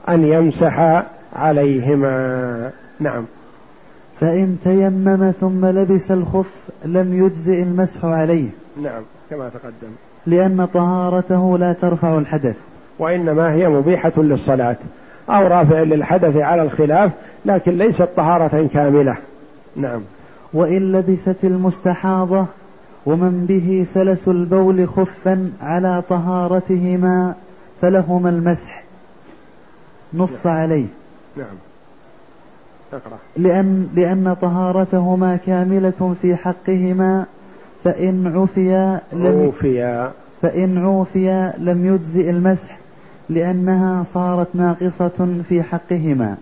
[0.09, 1.03] أن يمسح
[1.35, 2.69] عليهما.
[2.99, 3.25] نعم.
[4.19, 6.53] فإن تيمم ثم لبس الخف
[6.85, 8.49] لم يجزئ المسح عليه.
[8.83, 9.91] نعم كما تقدم.
[10.27, 12.55] لأن طهارته لا ترفع الحدث.
[12.99, 14.75] وإنما هي مبيحة للصلاة.
[15.29, 17.11] أو رافع للحدث على الخلاف
[17.45, 19.17] لكن ليست طهارة كاملة.
[19.75, 20.01] نعم.
[20.53, 22.45] وإن لبست المستحاضة
[23.05, 27.35] ومن به سلس البول خفا على طهارتهما
[27.81, 28.83] فلهما المسح.
[30.13, 30.57] نص نعم.
[30.57, 30.85] عليه.
[31.37, 31.55] نعم.
[32.93, 33.17] اقرأ.
[33.37, 37.25] لأن, لأن طهارتهما كاملة في حقهما
[37.83, 42.80] فإن عفيا لم عفيا فإن عوفيا لم يجزئ المسح.
[43.31, 46.35] لأنها صارت ناقصة في حقهما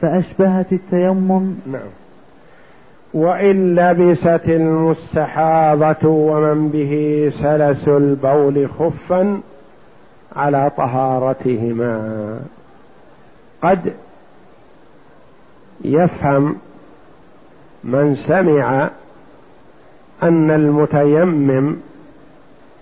[0.00, 1.54] فأشبهت التيمم.
[1.66, 1.80] نعم.
[3.14, 9.40] وإن لبست المستحاضة ومن به سلس البول خفا
[10.36, 12.40] على طهارتهما.
[13.62, 13.92] قد
[15.84, 16.56] يفهم
[17.84, 18.90] من سمع
[20.22, 21.76] أن المتيمم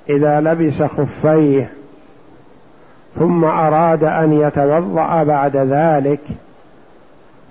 [0.08, 1.70] إذا لبس خفيه
[3.18, 6.20] ثم أراد أن يتوضأ بعد ذلك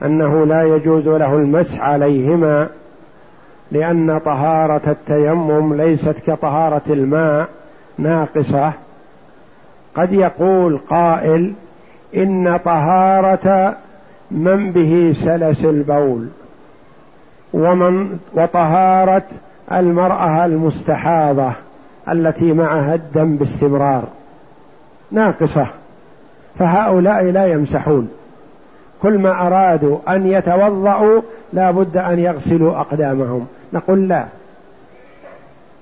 [0.06, 2.68] أنه لا يجوز له المسح عليهما
[3.72, 7.48] لأن طهارة التيمم ليست كطهارة الماء
[7.98, 8.74] ناقصة.
[9.96, 11.54] قد يقول قائل
[12.16, 13.76] إن طهارة
[14.32, 16.28] من به سلس البول
[17.54, 19.24] ومن وطهارة
[19.72, 21.52] المرأة المستحاضة
[22.10, 24.04] التي معها الدم باستمرار.
[25.12, 25.68] ناقصة
[26.60, 28.10] فهؤلاء لا يمسحون.
[29.02, 31.22] كل ما أرادوا أن يتوضأوا
[31.54, 33.48] لا بد أن يغسلوا أقدامهم.
[33.74, 34.26] نقول لا.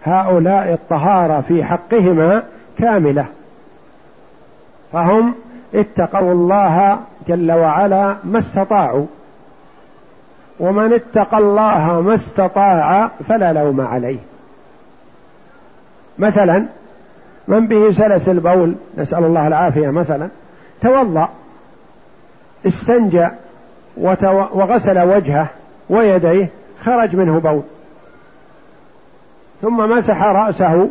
[0.03, 2.43] هؤلاء الطهارة في حقهما
[2.77, 3.25] كاملة.
[4.93, 5.33] فهم
[5.75, 9.05] اتقوا الله جل وعلا ما استطاعوا.
[10.59, 14.19] ومن اتقى الله ما استطاع فلا لوم عليه.
[16.19, 16.65] مثلا
[17.47, 20.29] من به سلس البول نسأل الله العافية مثلا
[20.81, 21.29] توضأ
[22.67, 23.27] استنجى.
[24.53, 25.47] وغسل وجهه
[25.89, 26.49] ويديه
[26.83, 27.61] خرج منه بول.
[29.61, 30.89] ثم مسح رأسه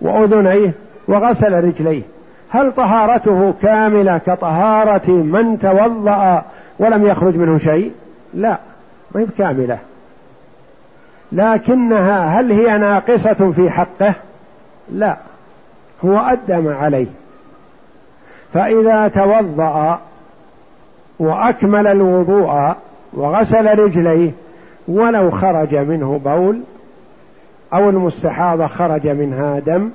[0.00, 0.72] وأذنيه
[1.08, 2.02] وغسل رجليه.
[2.50, 6.42] هل طهارته كاملة كطهارة من توضأ
[6.78, 7.92] ولم يخرج منه شيء؟
[8.34, 8.58] لا
[9.14, 9.78] ما هي كاملة.
[11.32, 14.14] لكنها هل هي ناقصة في حقه؟
[14.92, 15.16] لا
[16.04, 17.06] هو أدى ما عليه.
[18.54, 20.00] فإذا توضأ
[21.18, 22.74] وأكمل الوضوء
[23.12, 24.30] وغسل رجليه
[24.88, 26.60] ولو خرج منه بول
[27.72, 29.90] أو المستحاضة خرج منها دم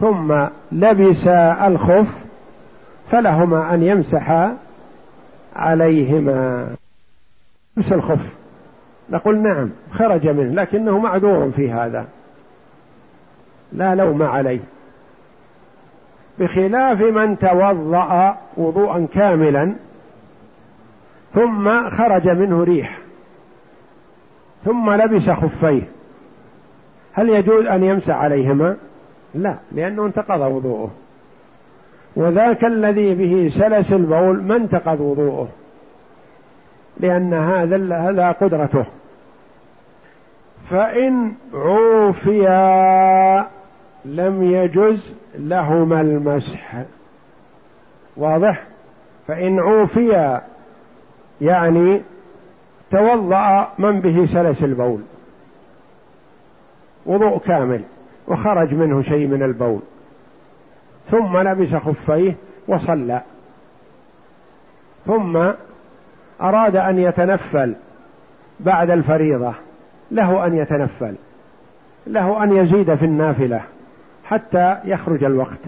[0.00, 2.06] ثم لبس الخف
[3.10, 4.56] فلهما أن يمسحا
[5.56, 6.68] عليهما.
[7.76, 8.26] لبس الخف.
[9.10, 12.06] نقول نعم خرج منه لكنه معذور في هذا.
[13.76, 14.60] لا لوم عليه.
[16.38, 19.72] بخلاف من توضأ وضوءا كاملا
[21.34, 22.98] ثم خرج منه ريح
[24.64, 25.82] ثم لبس خفيه.
[27.12, 28.76] هل يجوز أن يمسح عليهما؟
[29.34, 30.90] لا لأنه انتقض وضوءه.
[32.16, 35.48] وذاك الذي به سلس البول ما انتقض وضوءه
[37.00, 38.84] لأن هذا هذا قدرته.
[40.70, 43.46] فإن عوفيا
[44.06, 46.82] لم يجز لهما المسح.
[48.16, 48.62] واضح؟
[49.28, 50.42] فإن عوفيا
[51.40, 52.00] يعني
[52.90, 55.00] توضأ من به سلس البول.
[57.06, 57.80] وضوء كامل
[58.28, 59.80] وخرج منه شيء من البول.
[61.10, 62.34] ثم لبس خفيه
[62.68, 63.20] وصلى.
[65.06, 65.50] ثم
[66.40, 67.74] أراد أن يتنفل
[68.60, 69.52] بعد الفريضة.
[70.10, 71.14] له أن يتنفل.
[72.06, 73.62] له أن يزيد في النافلة.
[74.28, 75.58] حتى يخرج الوقت.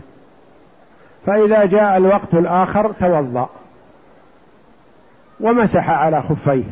[1.27, 3.49] فإذا جاء الوقت الآخر توضأ.
[5.41, 6.65] ومسح على خفيه.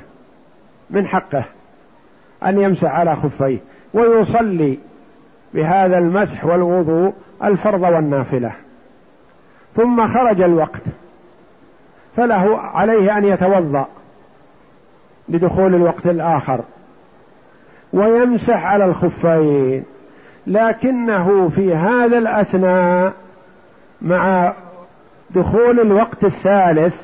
[0.90, 1.44] من حقه
[2.44, 3.58] أن يمسح على خفيه.
[3.94, 4.78] ويصلي
[5.54, 7.12] بهذا المسح والوضوء
[7.44, 8.52] الفرض والنافلة.
[9.76, 10.82] ثم خرج الوقت.
[12.16, 13.86] فله عليه أن يتوضأ
[15.28, 16.60] لدخول الوقت الآخر.
[17.92, 19.84] ويمسح على الخفين.
[20.46, 23.12] لكنه في هذا الأثناء
[24.02, 24.52] مع
[25.30, 26.96] دخول الوقت الثالث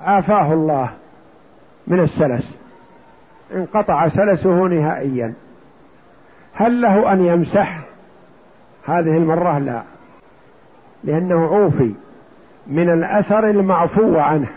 [0.00, 0.90] عافاه الله
[1.86, 2.54] من السلس.
[3.54, 5.32] انقطع سلسه نهائيا.
[6.54, 7.80] هل له أن يمسح؟
[8.86, 9.82] هذه المرة لا.
[11.04, 11.92] لأنه عوفي
[12.66, 14.48] من الأثر المعفو عنه.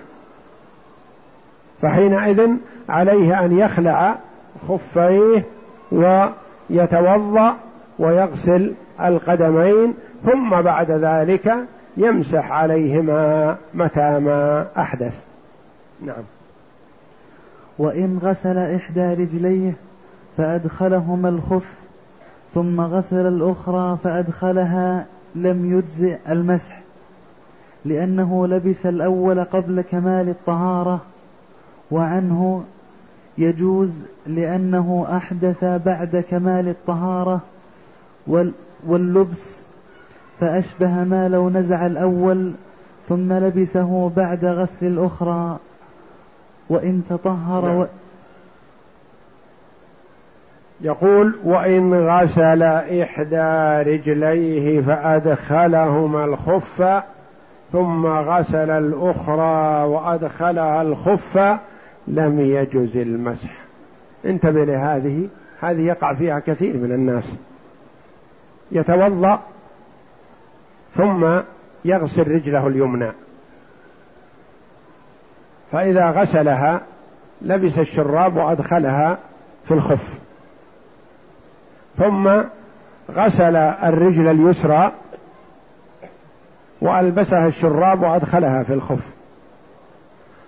[1.81, 2.49] فحينئذ
[2.89, 4.15] عليه أن يخلع
[4.69, 5.45] خفيه
[5.91, 7.55] ويتوضأ
[7.99, 9.93] ويغسل القدمين
[10.25, 11.55] ثم بعد ذلك
[11.97, 15.23] يمسح عليهما متى ما أحدث.
[16.05, 16.23] نعم.
[17.79, 19.73] وإن غسل إحدى رجليه
[20.37, 21.83] فأدخلهما الخف
[22.53, 26.81] ثم غسل الأخرى فأدخلها لم يجزئ المسح
[27.85, 31.01] لأنه لبس الأول قبل كمال الطهارة
[31.91, 32.63] وعنه
[33.37, 37.41] يجوز لأنه أحدث بعد كمال الطهارة
[38.87, 39.63] واللبس
[40.39, 42.51] فأشبه ما لو نزع الأول
[43.09, 45.57] ثم لبسه بعد غسل الأخرى
[46.69, 47.77] وإن تطهر نعم.
[47.77, 47.85] و...
[50.81, 57.03] يقول وإن غسل إحدى رجليه فأدخلهما الخف
[57.71, 61.59] ثم غسل الأخرى وأدخلها الخف
[62.07, 63.51] لم يجز المسح
[64.25, 65.27] انتبه لهذه
[65.61, 67.35] هذه يقع فيها كثير من الناس
[68.71, 69.39] يتوضأ
[70.95, 71.39] ثم
[71.85, 73.11] يغسل رجله اليمنى.
[75.71, 76.81] فإذا غسلها
[77.41, 79.17] لبس الشراب وأدخلها
[79.65, 80.07] في الخف.
[81.97, 82.31] ثم
[83.11, 84.91] غسل الرجل اليسرى
[86.81, 88.99] وألبسها الشراب وأدخلها في الخف.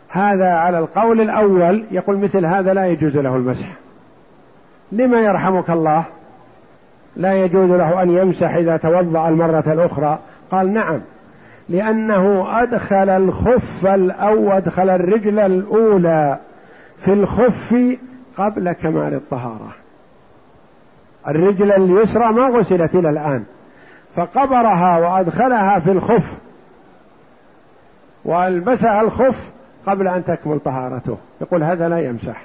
[0.10, 3.68] هذا على القول الأول يقول مثل هذا لا يجوز له المسح.
[4.92, 6.04] لما يرحمك الله؟
[7.16, 10.20] لا يجوز له أن يمسح إذا توضأ المرة الأخرى.
[10.52, 11.00] قال نعم
[11.70, 16.38] لأنه أدخل الخف أو أدخل الرجل الأولى
[16.98, 17.76] في الخف
[18.38, 19.70] قبل كمال الطهارة.
[21.28, 23.44] الرجل اليسرى ما غسلت إلى الآن
[24.16, 26.34] فقبرها وأدخلها في الخف
[28.26, 29.50] وألبسها الخف
[29.88, 31.18] قبل أن تكمل طهارته.
[31.42, 32.42] يقول هذا لا يمسح.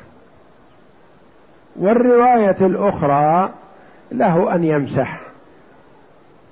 [1.76, 3.50] والرواية الأخرى
[4.12, 5.20] له أن يمسح.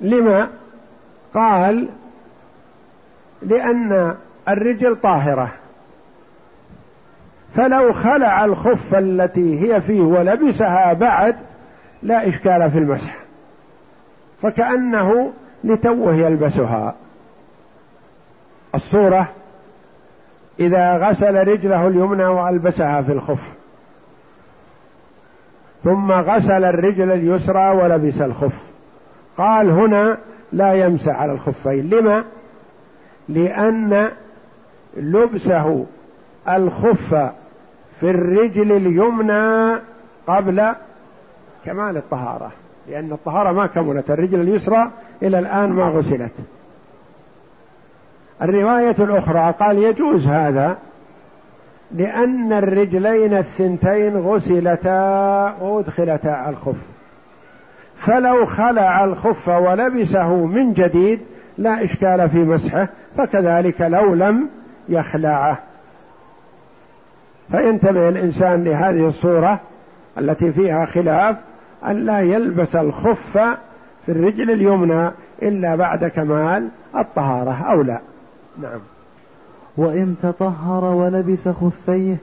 [0.01, 0.49] لما؟
[1.35, 1.89] قال
[3.43, 4.15] لأن
[4.49, 5.51] الرجل طاهرة.
[7.55, 11.37] فلو خلع الخف التي هي فيه ولبسها بعد
[12.03, 13.17] لا إشكال في المسح.
[14.43, 15.33] فكأنه
[15.65, 16.95] لتوه يلبسها.
[18.75, 19.29] الصورة
[20.61, 23.58] إذا غسل رجله اليمنى وألبسها في الخف.
[25.85, 28.63] ثم غسل الرجل اليسرى ولبس الخف.
[29.39, 30.19] قال هنا
[30.53, 31.91] لا يمسح على الخفين.
[31.91, 32.25] لما؟
[33.29, 34.09] لأن
[34.97, 35.87] لبسه
[36.49, 37.15] الخف
[38.01, 39.79] في الرجل اليمنى
[40.27, 40.73] قبل
[41.65, 42.51] كمال الطهارة.
[42.89, 44.91] لأن الطهارة ما كملت الرجل اليسرى
[45.23, 46.33] إلى الآن ما غسلت.
[48.43, 50.77] الرواية الأخرى قال يجوز هذا
[51.93, 56.77] لأن الرجلين الثنتين غسلتا وأدخلتا الخف.
[57.97, 61.21] فلو خلع الخف ولبسه من جديد
[61.59, 64.49] لا إشكال في مسحه فكذلك لو لم
[64.89, 65.59] يخلعه.
[67.51, 69.61] فينتبه الإنسان لهذه الصورة
[70.19, 71.37] التي فيها خلاف
[71.87, 73.39] أن لا يلبس الخف
[74.07, 75.11] في الرجل اليمنى
[75.43, 77.99] إلا بعد كمال الطهارة أو لا.
[78.63, 78.81] نعم.
[79.79, 82.17] وإن تطهر ولبس خفيه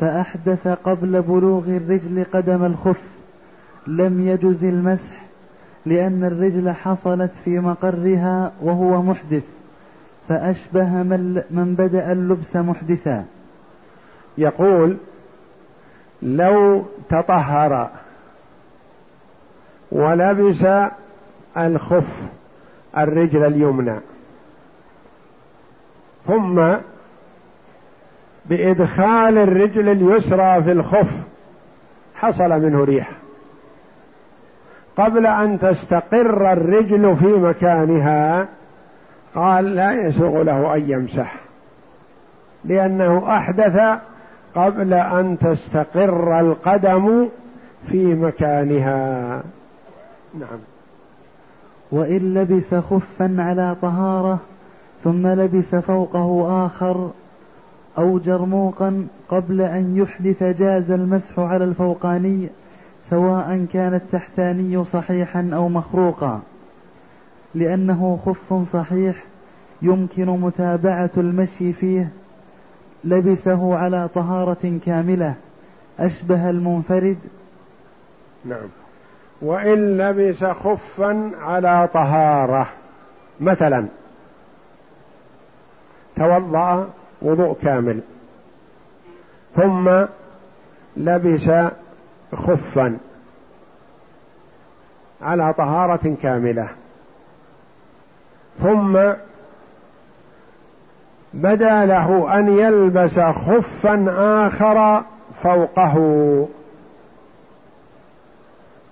[0.00, 3.02] فأحدث قبل بلوغ الرجل قدم الخف.
[3.86, 5.24] لم يجز المسح
[5.86, 9.42] لأن الرجل حصلت في مقرها وهو محدث
[10.28, 10.88] فأشبه
[11.50, 13.24] من بدأ اللبس محدثا.
[14.38, 14.96] يقول
[16.22, 17.90] لو تطهر
[19.92, 20.66] ولبس
[21.56, 22.22] الخف
[22.98, 23.94] الرجل اليمنى
[26.26, 26.74] ثم
[28.46, 31.10] بإدخال الرجل اليسرى في الخف
[32.14, 33.10] حصل منه ريح.
[34.96, 38.46] قبل أن تستقر الرجل في مكانها
[39.34, 41.34] قال لا يسوغ له أن يمسح
[42.64, 43.98] لأنه أحدث
[44.54, 47.28] قبل أن تستقر القدم
[47.88, 49.40] في مكانها.
[50.34, 50.58] نعم.
[51.90, 54.38] وإن لبس خفا على طهارة
[55.04, 57.10] ثم لبس فوقه آخر
[57.98, 62.48] أو جرموقا قبل أن يحدث جاز المسح على الفوقاني
[63.10, 66.40] سواء كان التحتاني صحيحا أو مخروقا.
[67.54, 69.24] لأنه خف صحيح
[69.82, 72.08] يمكن متابعة المشي فيه.
[73.04, 75.34] لبسه على طهارة كاملة
[75.98, 77.18] أشبه المنفرد.
[78.44, 78.68] نعم.
[79.42, 82.68] وإن لبس خفا على طهارة
[83.40, 83.86] مثلا
[86.16, 86.88] توضأ
[87.22, 88.00] وضوء كامل.
[89.56, 89.90] ثم
[90.96, 91.50] لبس
[92.34, 92.98] خفا
[95.22, 96.68] على طهارة كاملة.
[98.62, 98.98] ثم
[101.34, 104.06] بدا له أن يلبس خفا
[104.46, 105.02] آخر
[105.42, 106.48] فوقه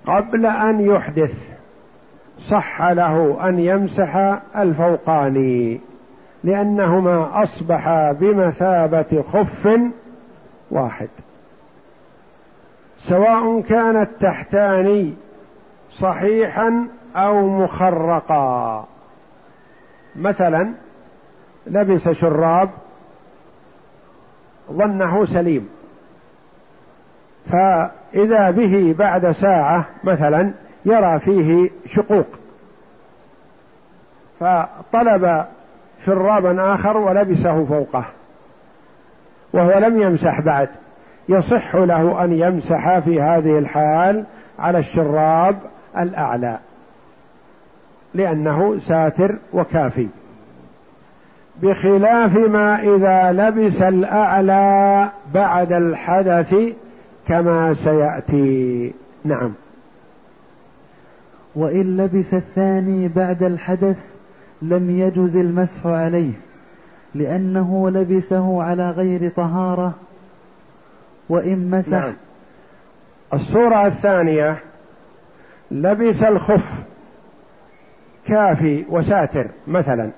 [0.07, 1.51] قبل أن يحدث.
[2.49, 5.81] صح له أن يمسح الفوقاني
[6.45, 9.81] لأنهما أصبحا بمثابة خف
[10.71, 11.09] واحد.
[12.99, 15.15] سواء كان التحتاني
[15.93, 16.87] صحيحا
[17.17, 18.87] أو مخرقا.
[20.17, 20.73] مثلا
[21.67, 22.69] لبس شراب
[24.73, 25.69] ظنه سليم.
[27.51, 30.51] فإذا به بعد ساعة مثلا
[30.85, 32.27] يرى فيه شقوق.
[34.41, 35.47] فطلب
[36.07, 38.05] شرابا آخر ولبسه فوقه
[39.53, 40.69] وهو لم يمسح بعد.
[41.29, 44.25] يصح له أن يمسح في هذه الحال
[44.59, 45.57] على الشراب
[45.99, 46.59] الأعلى
[48.15, 50.09] لأنه ساتر وكافي.
[51.63, 56.55] بخلاف ما إذا لبس الأعلى بعد الحدث
[57.29, 58.93] كما سيأتي.
[59.25, 59.53] نعم.
[61.55, 63.97] وإن لبس الثاني بعد الحدث
[64.63, 66.33] لم يجز المسح عليه
[67.15, 69.95] لأنه لبسه على غير طهارة
[71.29, 72.13] وإن مسح نعم.
[73.33, 74.57] الصورة الثانية
[75.71, 76.71] لبس الخف
[78.27, 80.11] كافي وساتر مثلا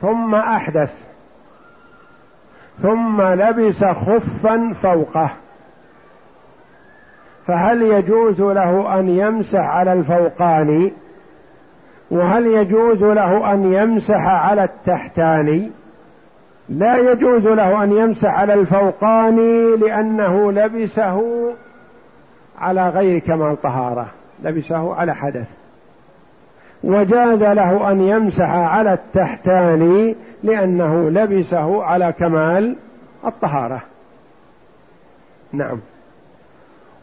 [0.00, 0.92] ثم أحدث
[2.82, 5.30] ثم لبس خفا فوقه
[7.46, 10.92] فهل يجوز له أن يمسح على الفوقاني
[12.10, 15.70] وهل يجوز له أن يمسح على التحتاني
[16.68, 21.22] لا يجوز له أن يمسح على الفوقاني لأنه لبسه
[22.58, 24.06] على غير كمال طهارة
[24.42, 25.46] لبسه على حدث.
[26.84, 32.76] وجاز له أن يمسح على التحتاني لأنه لبسه على كمال
[33.26, 33.82] الطهارة.
[35.52, 35.80] نعم.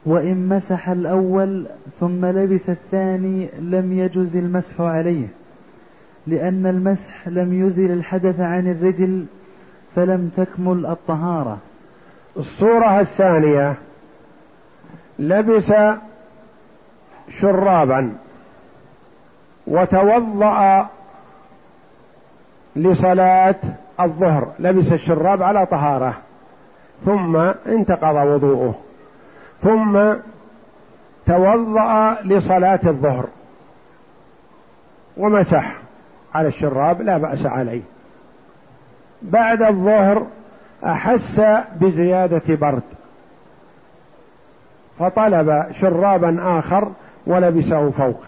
[0.08, 1.66] وإن مسح الأول
[2.00, 5.28] ثم لبس الثاني لم يجز المسح عليه
[6.28, 9.26] لأن المسح لم يزل الحدث عن الرجل
[9.96, 11.58] فلم تكمل الطهارة.
[12.38, 13.76] الصورة الثانية
[15.20, 15.74] لبس
[17.30, 18.14] شرابا
[19.68, 20.88] وتوضأ
[22.76, 23.56] لصلاة
[24.00, 26.18] الظهر لبس الشراب على طهارة
[27.06, 27.36] ثم
[27.68, 28.87] انتقض وضوءه.
[29.64, 30.14] ثم
[31.26, 33.28] توضأ لصلاة الظهر
[35.18, 35.78] ومسح
[36.36, 37.82] على الشراب لا بأس عليه.
[39.22, 40.26] بعد الظهر
[40.86, 41.42] أحس
[41.82, 42.82] بزيادة برد
[45.00, 46.92] فطلب شرابا آخر
[47.28, 48.20] ولبسه فوق.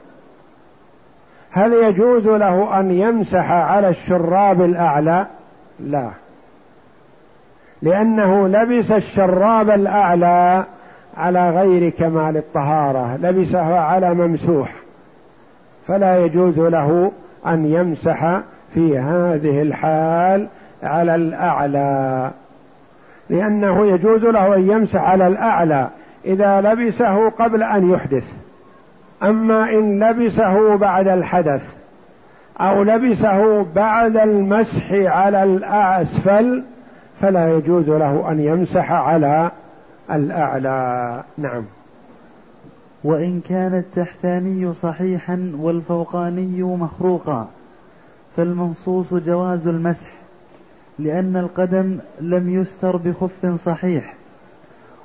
[1.51, 5.25] هل يجوز له أن يمسح على الشراب الأعلى؟
[5.80, 6.09] لا
[7.82, 10.65] لأنه لبس الشراب الأعلى
[11.18, 14.74] على غير كمال الطهارة لبسه على ممسوح.
[15.88, 17.12] فلا يجوز له
[17.47, 18.39] أن يمسح
[18.74, 20.47] في هذه الحال
[20.84, 22.32] على الأعلى.
[23.30, 25.88] لأنه يجوز له أن يمسح على الأعلى
[26.26, 28.34] إذا لبسه قبل أن يحدث.
[29.24, 31.62] أما إن لبسه بعد الحدث
[32.62, 36.64] أو لبسه بعد المسح على الأسفل
[37.22, 39.51] فلا يجوز له أن يمسح على
[40.12, 41.24] الأعلى.
[41.38, 41.64] نعم.
[43.03, 47.47] وإن كان التحتاني صحيحا والفوقاني مخروقا
[48.36, 50.07] فالمنصوص جواز المسح
[50.99, 54.14] لأن القدم لم يستر بخف صحيح.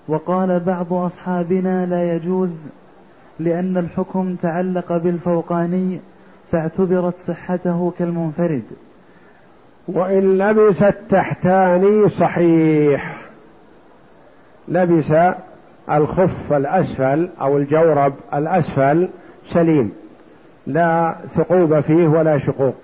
[0.09, 2.51] وقال بعض أصحابنا لا يجوز
[3.39, 6.01] لأن الحكم تعلق بالفوقاني
[6.51, 8.63] فاعتبرت صحته كالمنفرد.
[9.89, 13.24] وإن لبس التحتاني صحيح.
[14.69, 15.13] لبس
[15.91, 19.09] الخف الأسفل أو الجورب الأسفل
[19.47, 19.93] سليم
[20.67, 22.77] لا ثقوب فيه ولا شقوق.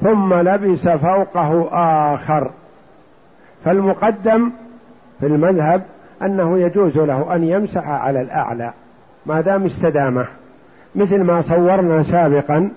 [0.00, 1.68] ثم لبس فوقه
[2.14, 2.50] آخر.
[3.64, 4.50] فالمقدم
[5.20, 5.82] في المذهب
[6.22, 8.72] أنه يجوز له أن يمسح على الأعلى
[9.26, 10.26] ما دام استدامه
[10.94, 12.70] مثل ما صورنا سابقا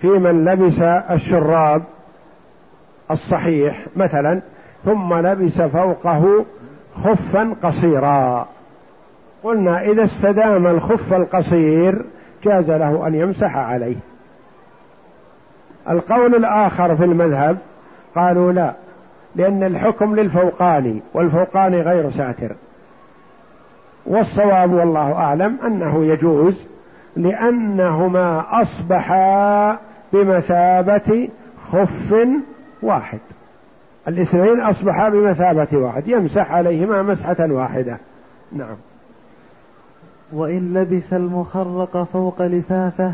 [0.00, 0.78] في من لبس
[1.10, 1.82] الشراب
[3.10, 4.40] الصحيح مثلا
[4.84, 6.44] ثم لبس فوقه
[7.04, 8.46] خفا قصيرا.
[9.44, 12.04] قلنا إذا استدام الخف القصير
[12.44, 13.96] جاز له أن يمسح عليه.
[15.90, 17.58] القول الآخر في المذهب
[18.16, 18.72] قالوا لا
[19.36, 22.52] لأن الحكم للفوقاني والفوقاني غير ساتر.
[24.06, 26.62] والصواب والله أعلم أنه يجوز
[27.16, 29.78] لأنهما أصبحا
[30.12, 31.28] بمثابة
[31.72, 32.28] خف
[32.82, 33.18] واحد.
[34.08, 37.98] الاثنين أصبحا بمثابة واحد يمسح عليهما مسحة واحدة.
[38.52, 38.76] نعم.
[40.32, 43.12] وإن لبس المخرق فوق لفافة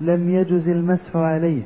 [0.00, 1.62] لم يجز المسح عليه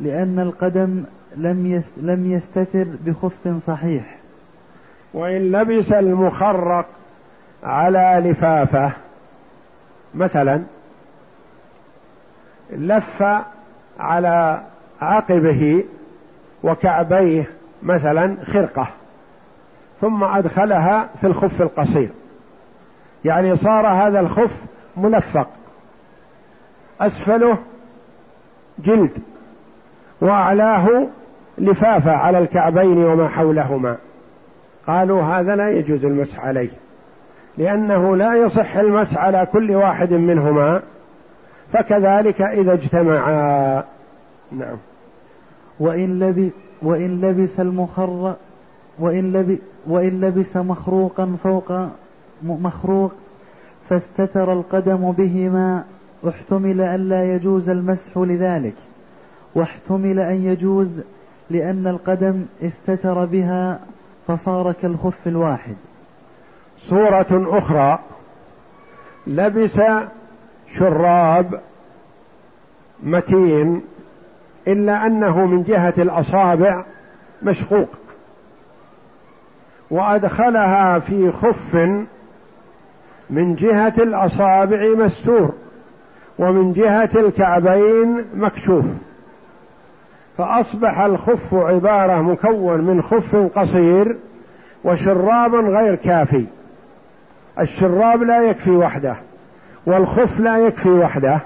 [0.00, 1.04] لأن القدم
[1.36, 4.16] لم يس لم يستتر بخف صحيح.
[5.14, 6.86] وإن لبس المخرق
[7.64, 8.92] على لفافة
[10.14, 10.62] مثلا
[12.70, 13.24] لف
[13.98, 14.62] على
[15.00, 15.84] عقبه
[16.62, 17.50] وكعبيه
[17.82, 18.88] مثلا خرقة
[20.00, 22.08] ثم أدخلها في الخف القصير.
[23.24, 24.56] يعني صار هذا الخف
[24.96, 25.48] ملفق.
[27.00, 27.58] أسفله
[28.78, 29.10] جلد
[30.20, 31.06] وأعلاه
[31.58, 33.96] لفافة على الكعبين وما حولهما.
[34.86, 36.70] قالوا هذا لا يجوز المسح عليه
[37.58, 40.80] لأنه لا يصح المس على كل واحد منهما.
[41.72, 43.84] فكذلك إذا اجتمعا.
[44.52, 44.76] نعم.
[45.80, 46.52] وإن لبس
[46.82, 48.34] وإن لبس المخر
[48.98, 51.72] وإن لبس وإن لبس مخروقا فوق
[52.42, 53.12] مخروق
[53.88, 55.84] فاستتر القدم بهما
[56.28, 58.74] احتمل ألا يجوز المسح لذلك
[59.54, 61.00] واحتمل أن يجوز
[61.50, 63.80] لأن القدم استتر بها
[64.26, 65.74] فصار كالخف الواحد.
[66.78, 67.98] صورة أخرى
[69.26, 69.80] لبس
[70.78, 71.60] شراب
[73.02, 73.82] متين
[74.68, 76.84] إلا أنه من جهة الأصابع
[77.42, 77.88] مشقوق.
[79.90, 81.74] وأدخلها في خف
[83.30, 85.52] من جهة الأصابع مستور
[86.38, 88.84] ومن جهة الكعبين مكشوف.
[90.38, 94.16] فأصبح الخف عبارة مكون من خف قصير
[94.84, 96.44] وشراب غير كافي.
[97.60, 99.16] الشراب لا يكفي وحده
[99.86, 101.40] والخف لا يكفي وحده.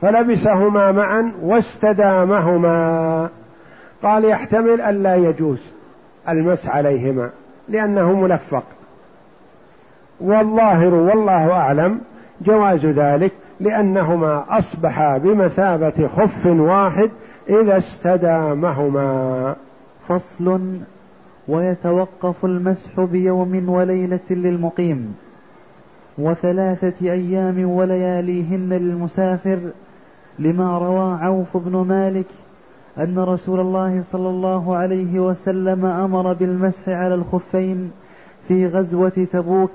[0.00, 3.28] فلبسهما معا واستدامهما.
[4.02, 5.58] قال يحتمل أن لا يجوز
[6.28, 7.30] المس عليهما
[7.68, 8.64] لأنه ملفق.
[10.20, 12.00] والظاهر والله أعلم
[12.40, 17.10] جواز ذلك لأنهما أصبحا بمثابة خف واحد
[17.48, 19.54] إذا استدامهما.
[20.08, 20.60] فصل.
[21.48, 25.14] ويتوقف المسح بيوم وليلة للمقيم
[26.18, 29.58] وثلاثة أيام ولياليهن للمسافر
[30.40, 32.26] لما روى عوف بن مالك
[32.98, 37.90] أن رسول الله صلى الله عليه وسلم أمر بالمسح على الخفين
[38.48, 39.70] في غزوة تبوك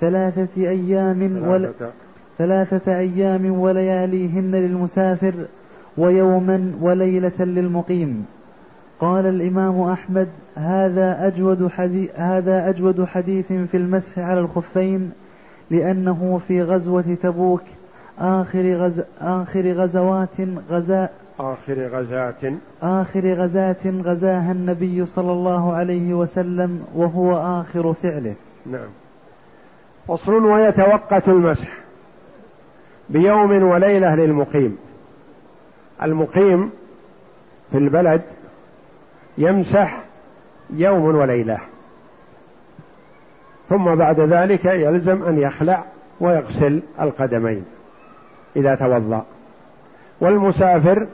[0.00, 1.70] ثلاثة أيام ول...
[2.38, 2.98] ثلاثة.
[2.98, 5.34] أيام ولياليهن للمسافر
[5.96, 8.26] ويوما وليلة للمقيم.
[9.00, 15.10] قال الإمام أحمد هذا أجود حديث هذا أجود حديث في المسح على الخفين
[15.70, 17.62] لأنه في غزوة تبوك
[18.20, 20.40] آخر غز آخر غزوات
[20.70, 22.52] غزاء آخر غزاة.
[22.82, 28.34] آخر غزاة غزاها النبي صلى الله عليه وسلم وهو آخر فعله.
[28.66, 28.88] نعم.
[30.08, 31.78] فصل ويتوقت المسح
[33.08, 34.78] بيوم وليلة للمقيم.
[36.02, 36.70] المقيم
[37.72, 38.22] في البلد
[39.38, 40.04] يمسح
[40.70, 41.58] يوم وليلة.
[43.68, 45.84] ثم بعد ذلك يلزم أن يخلع
[46.20, 47.64] ويغسل القدمين.
[48.56, 49.24] إذا توضأ.
[50.20, 51.06] والمسافر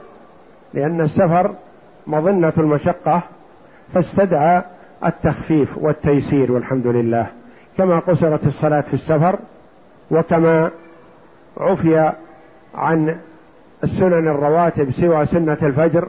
[0.75, 1.55] لأن السفر
[2.07, 3.23] مظنة المشقة
[3.95, 4.63] فاستدعى
[5.05, 7.27] التخفيف والتيسير والحمد لله.
[7.79, 9.39] كما قصرت الصلاة في السفر
[10.11, 10.71] وكما
[11.57, 12.13] عفي
[12.75, 13.17] عن
[13.85, 16.09] السنن الرواتب سوى سنة الفجر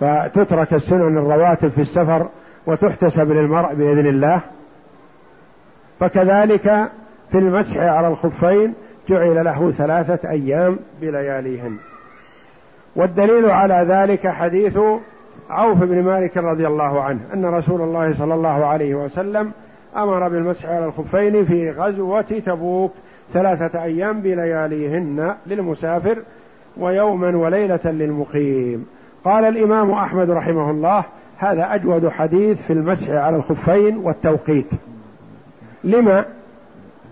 [0.00, 2.26] فتترك السنن الرواتب في السفر
[2.66, 4.40] وتحتسب للمرء بإذن الله.
[6.00, 6.88] فكذلك
[7.30, 8.74] في المسح على الخفين
[9.08, 11.76] جعل له ثلاثة أيام بلياليهن.
[12.96, 14.78] والدليل على ذلك حديث
[15.50, 19.52] عوف بن مالك رضي الله عنه أن رسول الله صلى الله عليه وسلم
[19.96, 22.92] أمر بالمسح على الخفين في غزوة تبوك
[23.32, 26.18] ثلاثة أيام بلياليهن للمسافر
[26.76, 28.86] ويوما وليلة للمقيم.
[29.24, 31.04] قال الإمام أحمد رحمه الله
[31.38, 34.70] هذا أجود حديث في المسح على الخفين والتوقيت.
[35.84, 36.24] لما؟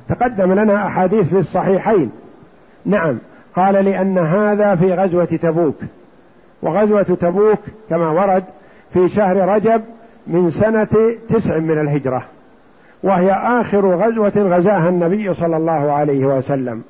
[0.08, 2.10] تقدم لنا أحاديث في الصحيحين.
[2.84, 3.18] نعم
[3.56, 5.76] قال لأن هذا في غزوة تبوك.
[6.62, 7.58] وغزوة تبوك
[7.90, 8.44] كما ورد
[8.94, 9.82] في شهر رجب
[10.26, 12.22] من سنة تسع من الهجرة
[13.02, 16.82] وهي آخر غزوة غزاها النبي صلى الله عليه وسلم.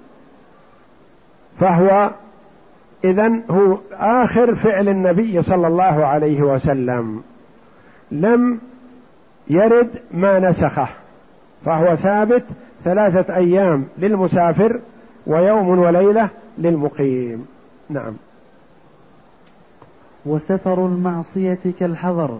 [1.60, 2.10] فهو
[3.04, 7.22] إذا هو آخر فعل النبي صلى الله عليه وسلم.
[8.10, 8.58] لم
[9.50, 10.88] يرد ما نسخه
[11.64, 12.42] فهو ثابت
[12.86, 14.80] ثلاثة أيام للمسافر
[15.26, 16.28] ويوم وليلة
[16.58, 17.46] للمقيم.
[17.90, 18.12] نعم.
[20.26, 22.38] وسفر المعصية كالحضر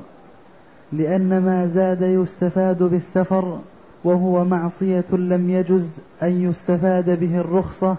[0.92, 3.58] لأن ما زاد يستفاد بالسفر
[4.04, 7.96] وهو معصية لم يجز أن يستفاد به الرخصة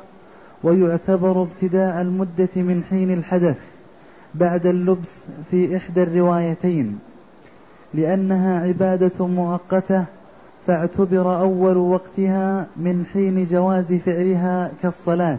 [0.64, 3.58] ويعتبر ابتداء المدة من حين الحدث
[4.36, 5.22] بعد اللبس
[5.52, 7.00] في إحدى الروايتين
[7.94, 10.06] لأنها عبادة مؤقتة
[10.68, 15.38] فاعتبر أول وقتها من حين جواز فعلها كالصلاة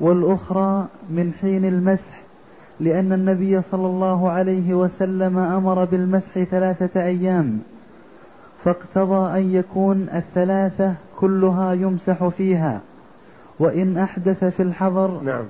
[0.00, 2.22] والأخرى من حين المسح
[2.80, 7.60] لأن النبي صلى الله عليه وسلم أمر بالمسح ثلاثة أيام
[8.64, 12.80] فاقتضى أن يكون الثلاثة كلها يمسح فيها
[13.58, 15.44] وإن أحدث في الحضر نعم.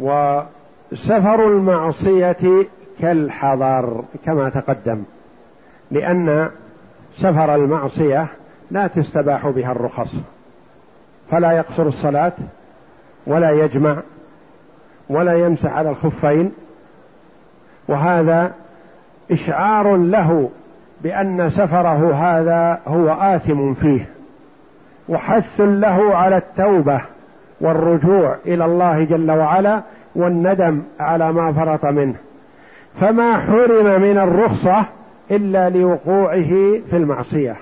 [0.00, 2.66] وسفر المعصية
[3.00, 5.02] كالحضر كما تقدم
[5.90, 6.50] لأن
[7.16, 8.26] سفر المعصية
[8.70, 10.14] لا تستباح بها الرخص
[11.30, 12.32] فلا يقصر الصلاة
[13.26, 13.96] ولا يجمع
[15.08, 16.52] ولا يمسح على الخفين
[17.88, 18.52] وهذا
[19.30, 20.50] إشعار له
[21.02, 24.08] بأن سفره هذا هو آثم فيه
[25.08, 27.00] وحث له على التوبة
[27.60, 29.80] والرجوع إلى الله جل وعلا
[30.16, 32.14] والندم على ما فرط منه.
[33.00, 34.84] فما حرم من الرخصة
[35.30, 36.48] إلا لوقوعه
[36.90, 37.56] في المعصية.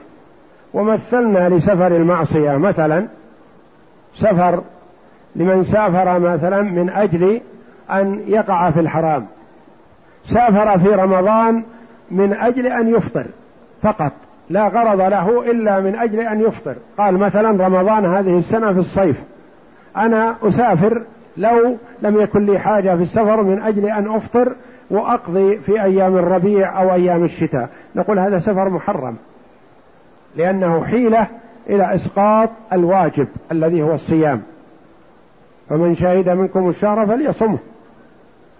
[0.75, 3.07] ومثلنا لسفر المعصية مثلا
[4.17, 4.63] سفر
[5.37, 7.41] لمن سافر مثلا من أجل
[7.91, 9.27] أن يقع في الحرام.
[10.29, 11.63] سافر في رمضان
[12.11, 13.27] من أجل أن يفطر
[13.83, 14.13] فقط
[14.51, 16.75] لا غرض له إلا من أجل أن يفطر.
[16.99, 19.17] قال مثلا رمضان هذه السنة في الصيف
[19.97, 21.03] أنا أسافر
[21.37, 24.53] لو لم يكن لي حاجة في السفر من أجل أن أفطر
[24.91, 27.69] وأقضي في أيام الربيع أو أيام الشتاء.
[27.97, 29.17] نقول هذا سفر محرم
[30.37, 31.27] لأنه حيلة
[31.71, 34.43] إلى إسقاط الواجب الذي هو الصيام.
[35.69, 37.59] فمن شهد منكم الشهر فليصمه.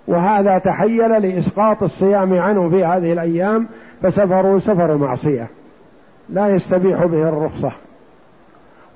[0.07, 3.67] وهذا تحيل لإسقاط الصيام عنه في هذه الأيام
[4.03, 5.47] فسفروا سفر معصية
[6.29, 7.73] لا يستبيح به الرخصة.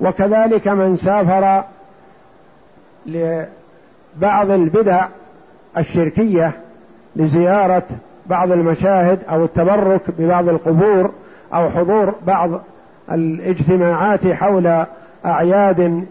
[0.00, 1.64] وكذلك من سافر
[3.06, 5.06] لبعض البدع
[5.78, 6.52] الشركية
[7.16, 7.82] لزيارة
[8.26, 11.10] بعض المشاهد أو التبرك ببعض القبور
[11.54, 12.50] أو حضور بعض
[13.12, 14.84] الاجتماعات حول
[15.26, 16.04] أعياد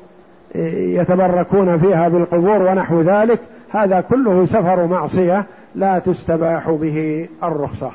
[0.56, 3.40] يتبركون فيها بالقبور ونحو ذلك
[3.74, 5.46] هذا كله سفر معصية
[5.76, 7.92] لا تستباح به الرخصة.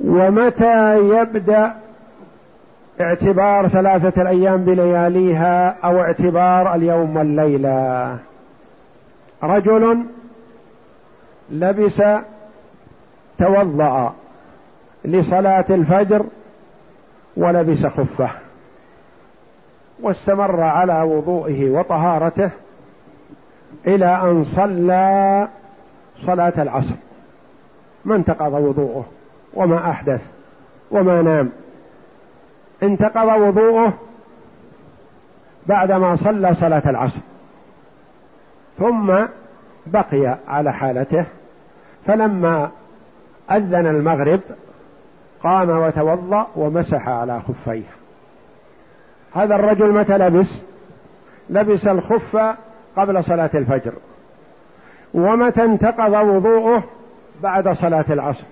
[0.00, 1.72] ومتى يبدأ
[3.00, 8.16] اعتبار ثلاثة الأيام بلياليها أو اعتبار اليوم والليلة؟
[9.42, 9.98] رجل
[11.50, 12.02] لبس
[13.38, 14.14] توضأ
[15.04, 16.24] لصلاة الفجر
[17.36, 18.30] ولبس خفة
[20.02, 22.50] واستمر على وضوئه وطهارته
[23.86, 25.48] إلى أن صلى
[26.26, 26.94] صلاة العصر.
[28.04, 29.06] ما انتقض وضوءه
[29.54, 30.20] وما أحدث
[30.90, 31.50] وما نام.
[32.82, 33.92] انتقض وضوءه
[35.66, 37.20] بعدما صلى صلاة العصر.
[38.78, 39.14] ثم
[39.86, 41.24] بقي على حالته
[42.06, 42.70] فلما
[43.50, 44.40] أذن المغرب
[45.42, 47.82] قام وتوضأ ومسح على خفيه.
[49.34, 50.52] هذا الرجل متى لبس؟
[51.50, 52.54] لبس الخف
[52.96, 53.92] قبل صلاة الفجر
[55.14, 56.84] ومتى انتقض وضوءه
[57.42, 58.44] بعد صلاة العصر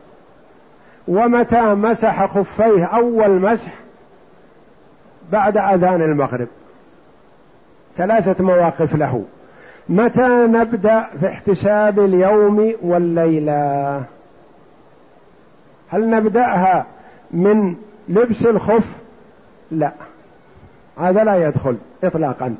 [1.09, 3.73] ومتى مسح خفيه أول مسح
[5.33, 6.49] بعد أذان المغرب.
[7.97, 9.25] ثلاثة مواقف له.
[9.89, 14.03] متى نبدأ في احتساب اليوم والليلة؟
[15.91, 16.87] هل نبدأها
[17.31, 17.75] من
[18.09, 18.89] لبس الخف؟
[19.71, 19.93] لا.
[20.99, 22.55] هذا لا يدخل اطلاقا.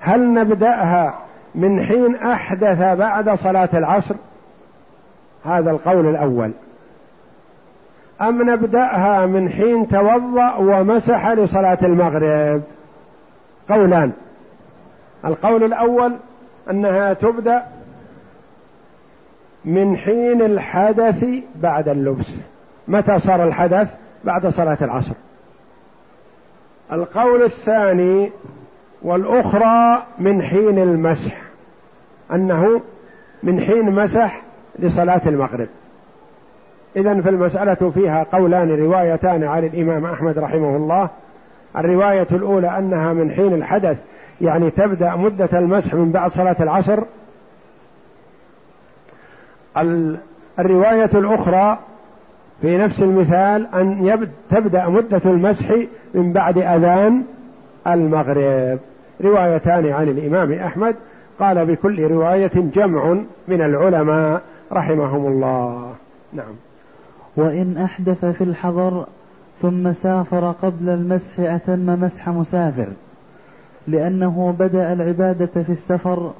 [0.00, 1.14] هل نبدأها
[1.54, 4.14] من حين أحدث بعد صلاة العصر؟
[5.44, 6.50] هذا القول الأول.
[8.20, 12.62] أم نبدأها من حين توضأ ومسح لصلاة المغرب؟
[13.68, 14.12] قولان.
[15.24, 16.12] القول الأول
[16.70, 17.62] أنها تبدأ
[19.64, 21.24] من حين الحدث
[21.56, 22.30] بعد اللبس.
[22.88, 23.88] متى صار الحدث؟
[24.24, 25.12] بعد صلاة العصر.
[26.92, 28.30] القول الثاني
[29.02, 31.42] والأخرى من حين المسح
[32.32, 32.80] أنه
[33.42, 34.42] من حين مسح
[34.78, 35.68] لصلاة المغرب.
[36.96, 41.08] اذا فالمسألة فيها قولان روايتان عن الإمام أحمد رحمه الله.
[41.76, 43.98] الرواية الأولى أنها من حين الحدث
[44.40, 46.98] يعني تبدأ مدة المسح من بعد صلاة العصر.
[50.58, 51.78] الرواية الأخرى
[52.62, 55.74] في نفس المثال أن تبدأ مدة المسح
[56.14, 57.22] من بعد أذان
[57.86, 58.78] المغرب.
[59.20, 60.96] روايتان عن الإمام أحمد.
[61.40, 63.14] قال بكل رواية جمع
[63.48, 65.92] من العلماء رحمهم الله.
[66.32, 66.54] نعم.
[67.36, 69.06] وإن أحدث في الحضر
[69.62, 72.86] ثم سافر قبل المسح أتم مسح مسافر.
[73.88, 76.32] لأنه بدأ العبادة في السفر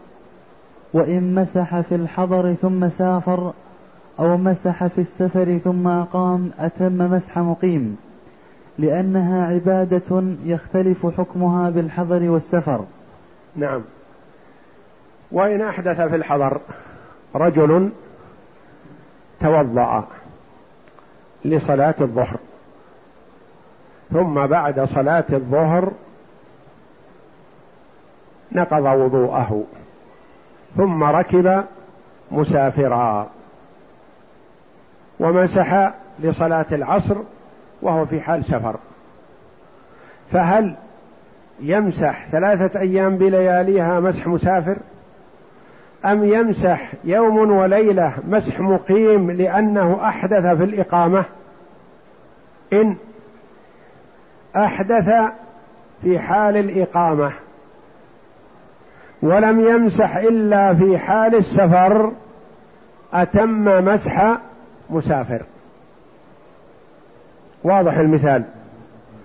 [0.92, 3.52] وإن مسح في الحضر ثم سافر
[4.18, 7.96] أو مسح في السفر ثم أقام أتم مسح مقيم.
[8.78, 12.84] لأنها عبادة يختلف حكمها بالحضر والسفر.
[13.56, 13.80] نعم.
[15.32, 16.60] وإن أحدث في الحضر
[17.34, 17.90] رجل
[19.40, 20.04] توضأ
[21.44, 22.36] لصلاة الظهر
[24.12, 25.92] ثم بعد صلاة الظهر
[28.54, 29.64] نقض وضوءه
[30.76, 31.64] ثم ركب
[32.30, 33.26] مسافرا
[35.20, 37.16] ومسح لصلاة العصر
[37.82, 38.76] وهو في حال سفر.
[40.32, 40.74] فهل
[41.60, 44.76] يمسح ثلاثة أيام بلياليها مسح مسافر؟
[46.04, 51.24] أم يمسح يوم وليلة مسح مقيم لأنه أحدث في الإقامة؟
[52.72, 52.96] إن
[54.56, 55.10] أحدث
[56.02, 57.32] في حال الإقامة.
[59.22, 62.10] ولم يمسح إلا في حال السفر
[63.14, 64.36] أتم مسح
[64.90, 65.42] مسافر.
[67.64, 68.42] واضح المثال.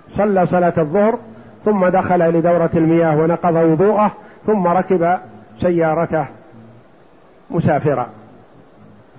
[0.09, 1.19] صلى صلاة الظهر
[1.65, 4.11] ثم دخل لدورة المياه ونقض وضوءه
[4.45, 5.17] ثم ركب
[5.61, 6.25] سيارته
[7.49, 8.07] مسافرا.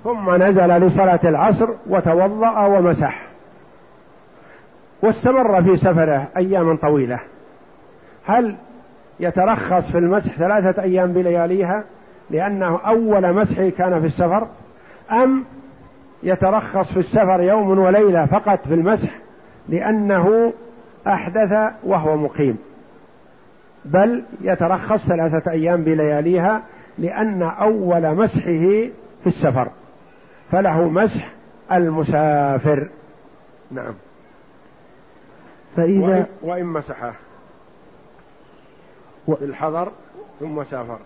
[0.05, 3.23] ثم نزل لصلاة العصر وتوضأ ومسح.
[5.03, 7.21] واستمر في سفره أياما طويلة.
[8.27, 8.55] هل
[9.21, 11.85] يترخص في المسح ثلاثة أيام بلياليها
[12.31, 14.47] لأنه أول مسح كان في السفر
[15.13, 15.45] أم
[16.23, 19.11] يترخص في السفر يوم وليلة فقط في المسح
[19.69, 20.53] لأنه
[21.07, 22.59] أحدث وهو مقيم.
[23.85, 26.63] بل يترخص ثلاثة أيام بلياليها
[26.99, 28.91] لأن أول مسحه
[29.23, 29.69] في السفر
[30.53, 31.29] فله مسح
[31.73, 32.89] المسافر.
[33.71, 33.95] نعم.
[35.77, 37.13] فإذا وإن, وإن مسحه.
[39.37, 39.89] في الحضر
[40.41, 40.99] ثم سافر.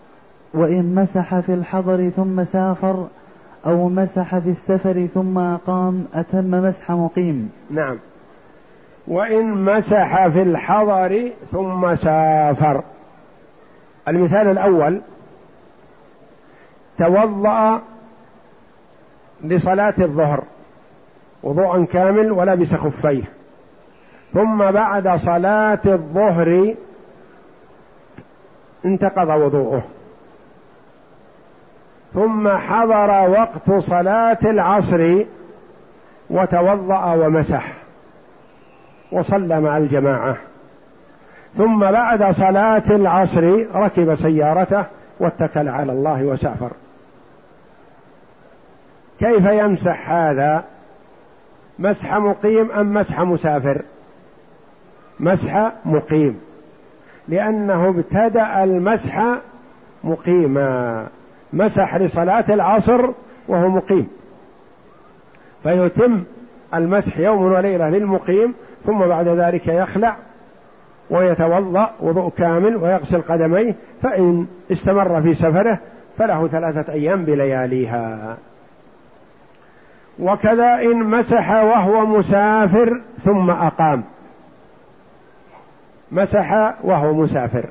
[0.53, 3.07] وإن مسح في الحضر ثم سافر
[3.65, 7.51] أو مسح في السفر ثم أقام أتم مسح مقيم.
[7.71, 7.97] نعم.
[9.07, 12.83] وإن مسح في الحضر ثم سافر.
[14.07, 15.01] المثال الأول
[16.97, 17.81] توضأ
[19.43, 20.43] لصلاة الظهر
[21.43, 23.23] وضوءا كامل ولبس خفيه
[24.33, 26.75] ثم بعد صلاة الظهر
[28.85, 29.83] انتقض وضوءه.
[32.13, 35.23] ثم حضر وقت صلاة العصر
[36.29, 37.73] وتوضأ ومسح
[39.11, 40.37] وصلى مع الجماعة.
[41.57, 44.83] ثم بعد صلاة العصر ركب سيارته
[45.19, 46.69] واتكل على الله وسافر.
[49.19, 50.63] كيف يمسح هذا؟
[51.79, 53.81] مسح مقيم أم مسح مسافر؟
[55.19, 56.39] مسح مقيم.
[57.27, 59.23] لأنه ابتدأ المسح
[60.03, 61.07] مقيما.
[61.53, 63.09] مسح لصلاة العصر
[63.47, 64.07] وهو مقيم.
[65.63, 66.23] فيتم
[66.73, 68.53] المسح يوم وليلة للمقيم
[68.85, 70.15] ثم بعد ذلك يخلع
[71.09, 75.79] ويتوضأ وضوء كامل ويغسل قدميه فإن استمر في سفره
[76.17, 78.37] فله ثلاثة أيام بلياليها.
[80.19, 84.03] وكذا إن مسح وهو مسافر ثم أقام.
[86.13, 87.65] مسح وهو مسافر.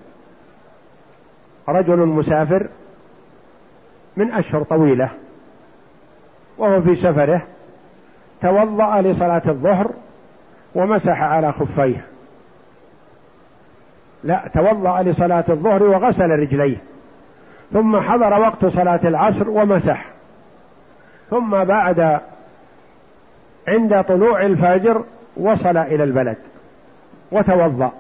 [1.68, 2.66] رجل مسافر
[4.16, 5.08] من أشهر طويلة.
[6.58, 7.42] وهو في سفره.
[8.40, 9.90] توضأ لصلاة الظهر
[10.74, 12.04] ومسح على خفيه.
[14.24, 16.76] لا توضأ لصلاة الظهر وغسل رجليه.
[17.72, 20.06] ثم حضر وقت صلاة العصر ومسح.
[21.30, 22.20] ثم بعد
[23.68, 25.04] عند طلوع الفجر
[25.36, 26.36] وصل إلى البلد.
[27.32, 27.92] وتوضأ.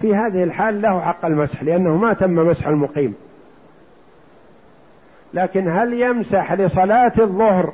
[0.00, 3.14] في هذه الحال له حق المسح لأنه ما تم مسح المقيم.
[5.34, 7.72] لكن هل يمسح لصلاة الظهر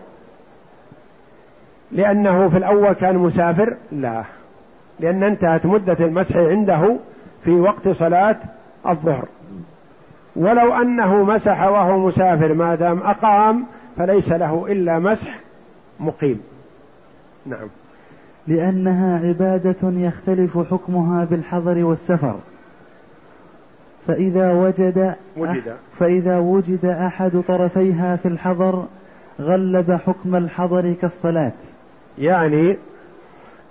[1.93, 4.25] لأنه في الأول كان مسافر؟ لا.
[5.01, 6.97] لأن انتهت مدة المسح عنده
[7.45, 8.37] في وقت صلاة
[8.89, 9.29] الظهر.
[10.37, 13.65] ولو أنه مسح وهو مسافر ما دام أقام
[13.97, 15.39] فليس له إلا مسح
[16.01, 16.43] مقيم.
[17.47, 17.69] نعم.
[18.47, 22.37] لأنها عبادة يختلف حكمها بالحضر والسفر.
[24.07, 25.77] فإذا وجد وجد.
[25.99, 28.85] فإذا وجد أحد طرفيها في الحضر
[29.41, 31.53] غلب حكم الحضر كالصلاة.
[32.19, 32.77] يعني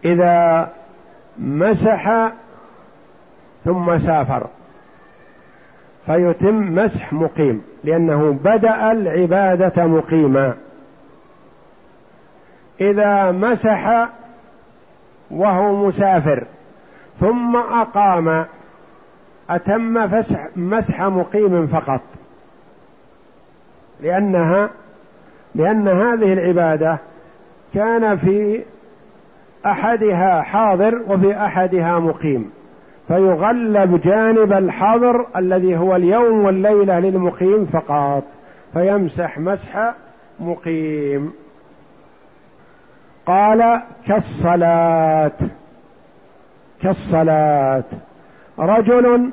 [0.05, 0.69] إذا
[1.39, 2.31] مسح
[3.65, 4.47] ثم سافر.
[6.05, 10.53] فيتم مسح مقيم لأنه بدأ العبادة مقيما.
[12.81, 14.09] إذا مسح
[15.31, 16.43] وهو مسافر.
[17.19, 18.45] ثم أقام
[19.49, 22.01] أتم فسح مسح مقيم فقط.
[24.01, 24.69] لأنها
[25.55, 26.97] لأن هذه العبادة
[27.73, 28.61] كان في
[29.65, 32.51] أحدها حاضر وفي أحدها مقيم.
[33.07, 38.23] فيغلب جانب الحاضر الذي هو اليوم والليلة للمقيم فقط.
[38.73, 39.93] فيمسح مسح
[40.39, 41.33] مقيم.
[43.29, 45.31] قال كالصلاة.
[46.81, 47.83] كالصلاة.
[48.59, 49.31] رجل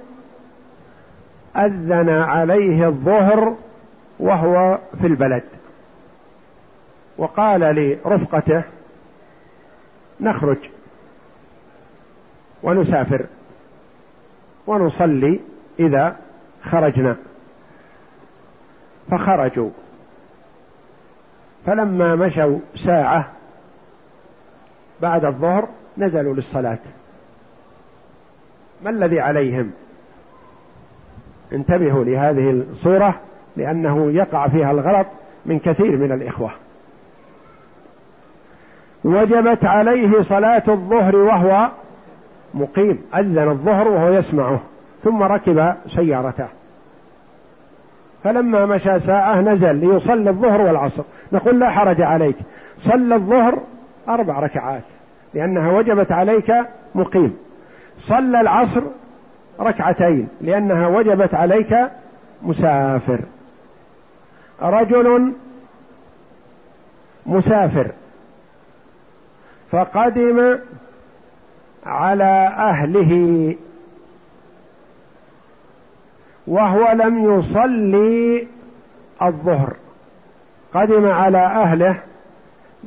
[1.57, 3.57] أذن عليه الظهر
[4.19, 5.43] وهو في البلد.
[7.19, 8.63] وقال لرفقته
[10.21, 10.59] نخرج
[12.63, 13.27] ونسافر
[14.67, 15.41] ونصلي
[15.81, 16.17] إذا
[16.63, 17.17] خرجنا.
[19.11, 19.71] فخرجوا.
[21.67, 23.36] فلما مشوا ساعة
[25.03, 25.69] بعد الظهر
[25.99, 26.79] نزلوا للصلاة.
[28.85, 29.71] ما الذي عليهم؟
[31.53, 33.21] انتبهوا لهذه الصورة
[33.57, 35.07] لأنه يقع فيها الغلط
[35.47, 36.51] من كثير من الإخوة.
[39.05, 41.69] وجبت عليه صلاة الظهر وهو
[42.55, 44.61] مقيم أذن الظهر وهو يسمعه
[45.05, 46.47] ثم ركب سيارته.
[48.25, 51.03] فلما مشى ساعة نزل ليصلي الظهر والعصر.
[51.33, 52.37] نقول لا حرج عليك.
[52.79, 53.59] صلى الظهر
[54.09, 54.83] أربع ركعات
[55.35, 56.53] لأنها وجبت عليك
[56.95, 57.39] مقيم.
[58.01, 58.83] صلى العصر
[59.61, 61.77] ركعتين لأنها وجبت عليك
[62.43, 63.21] مسافر.
[64.63, 65.33] رجل
[67.27, 67.91] مسافر.
[69.71, 70.59] فقدم
[71.87, 73.55] على أهله.
[76.47, 78.47] وهو لم يصلي
[79.23, 79.77] الظهر.
[80.75, 81.97] قدم على أهله.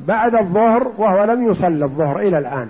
[0.06, 2.68] بعد الظهر وهو لم يصلي الظهر إلى الآن.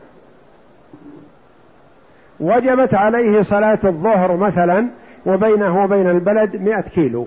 [2.40, 4.86] وجبت عليه صلاة الظهر مثلا
[5.26, 7.26] وبينه وبين البلد مئة كيلو.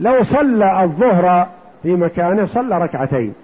[0.00, 1.48] لو صلى الظهر
[1.82, 3.34] في مكانه صلى ركعتين.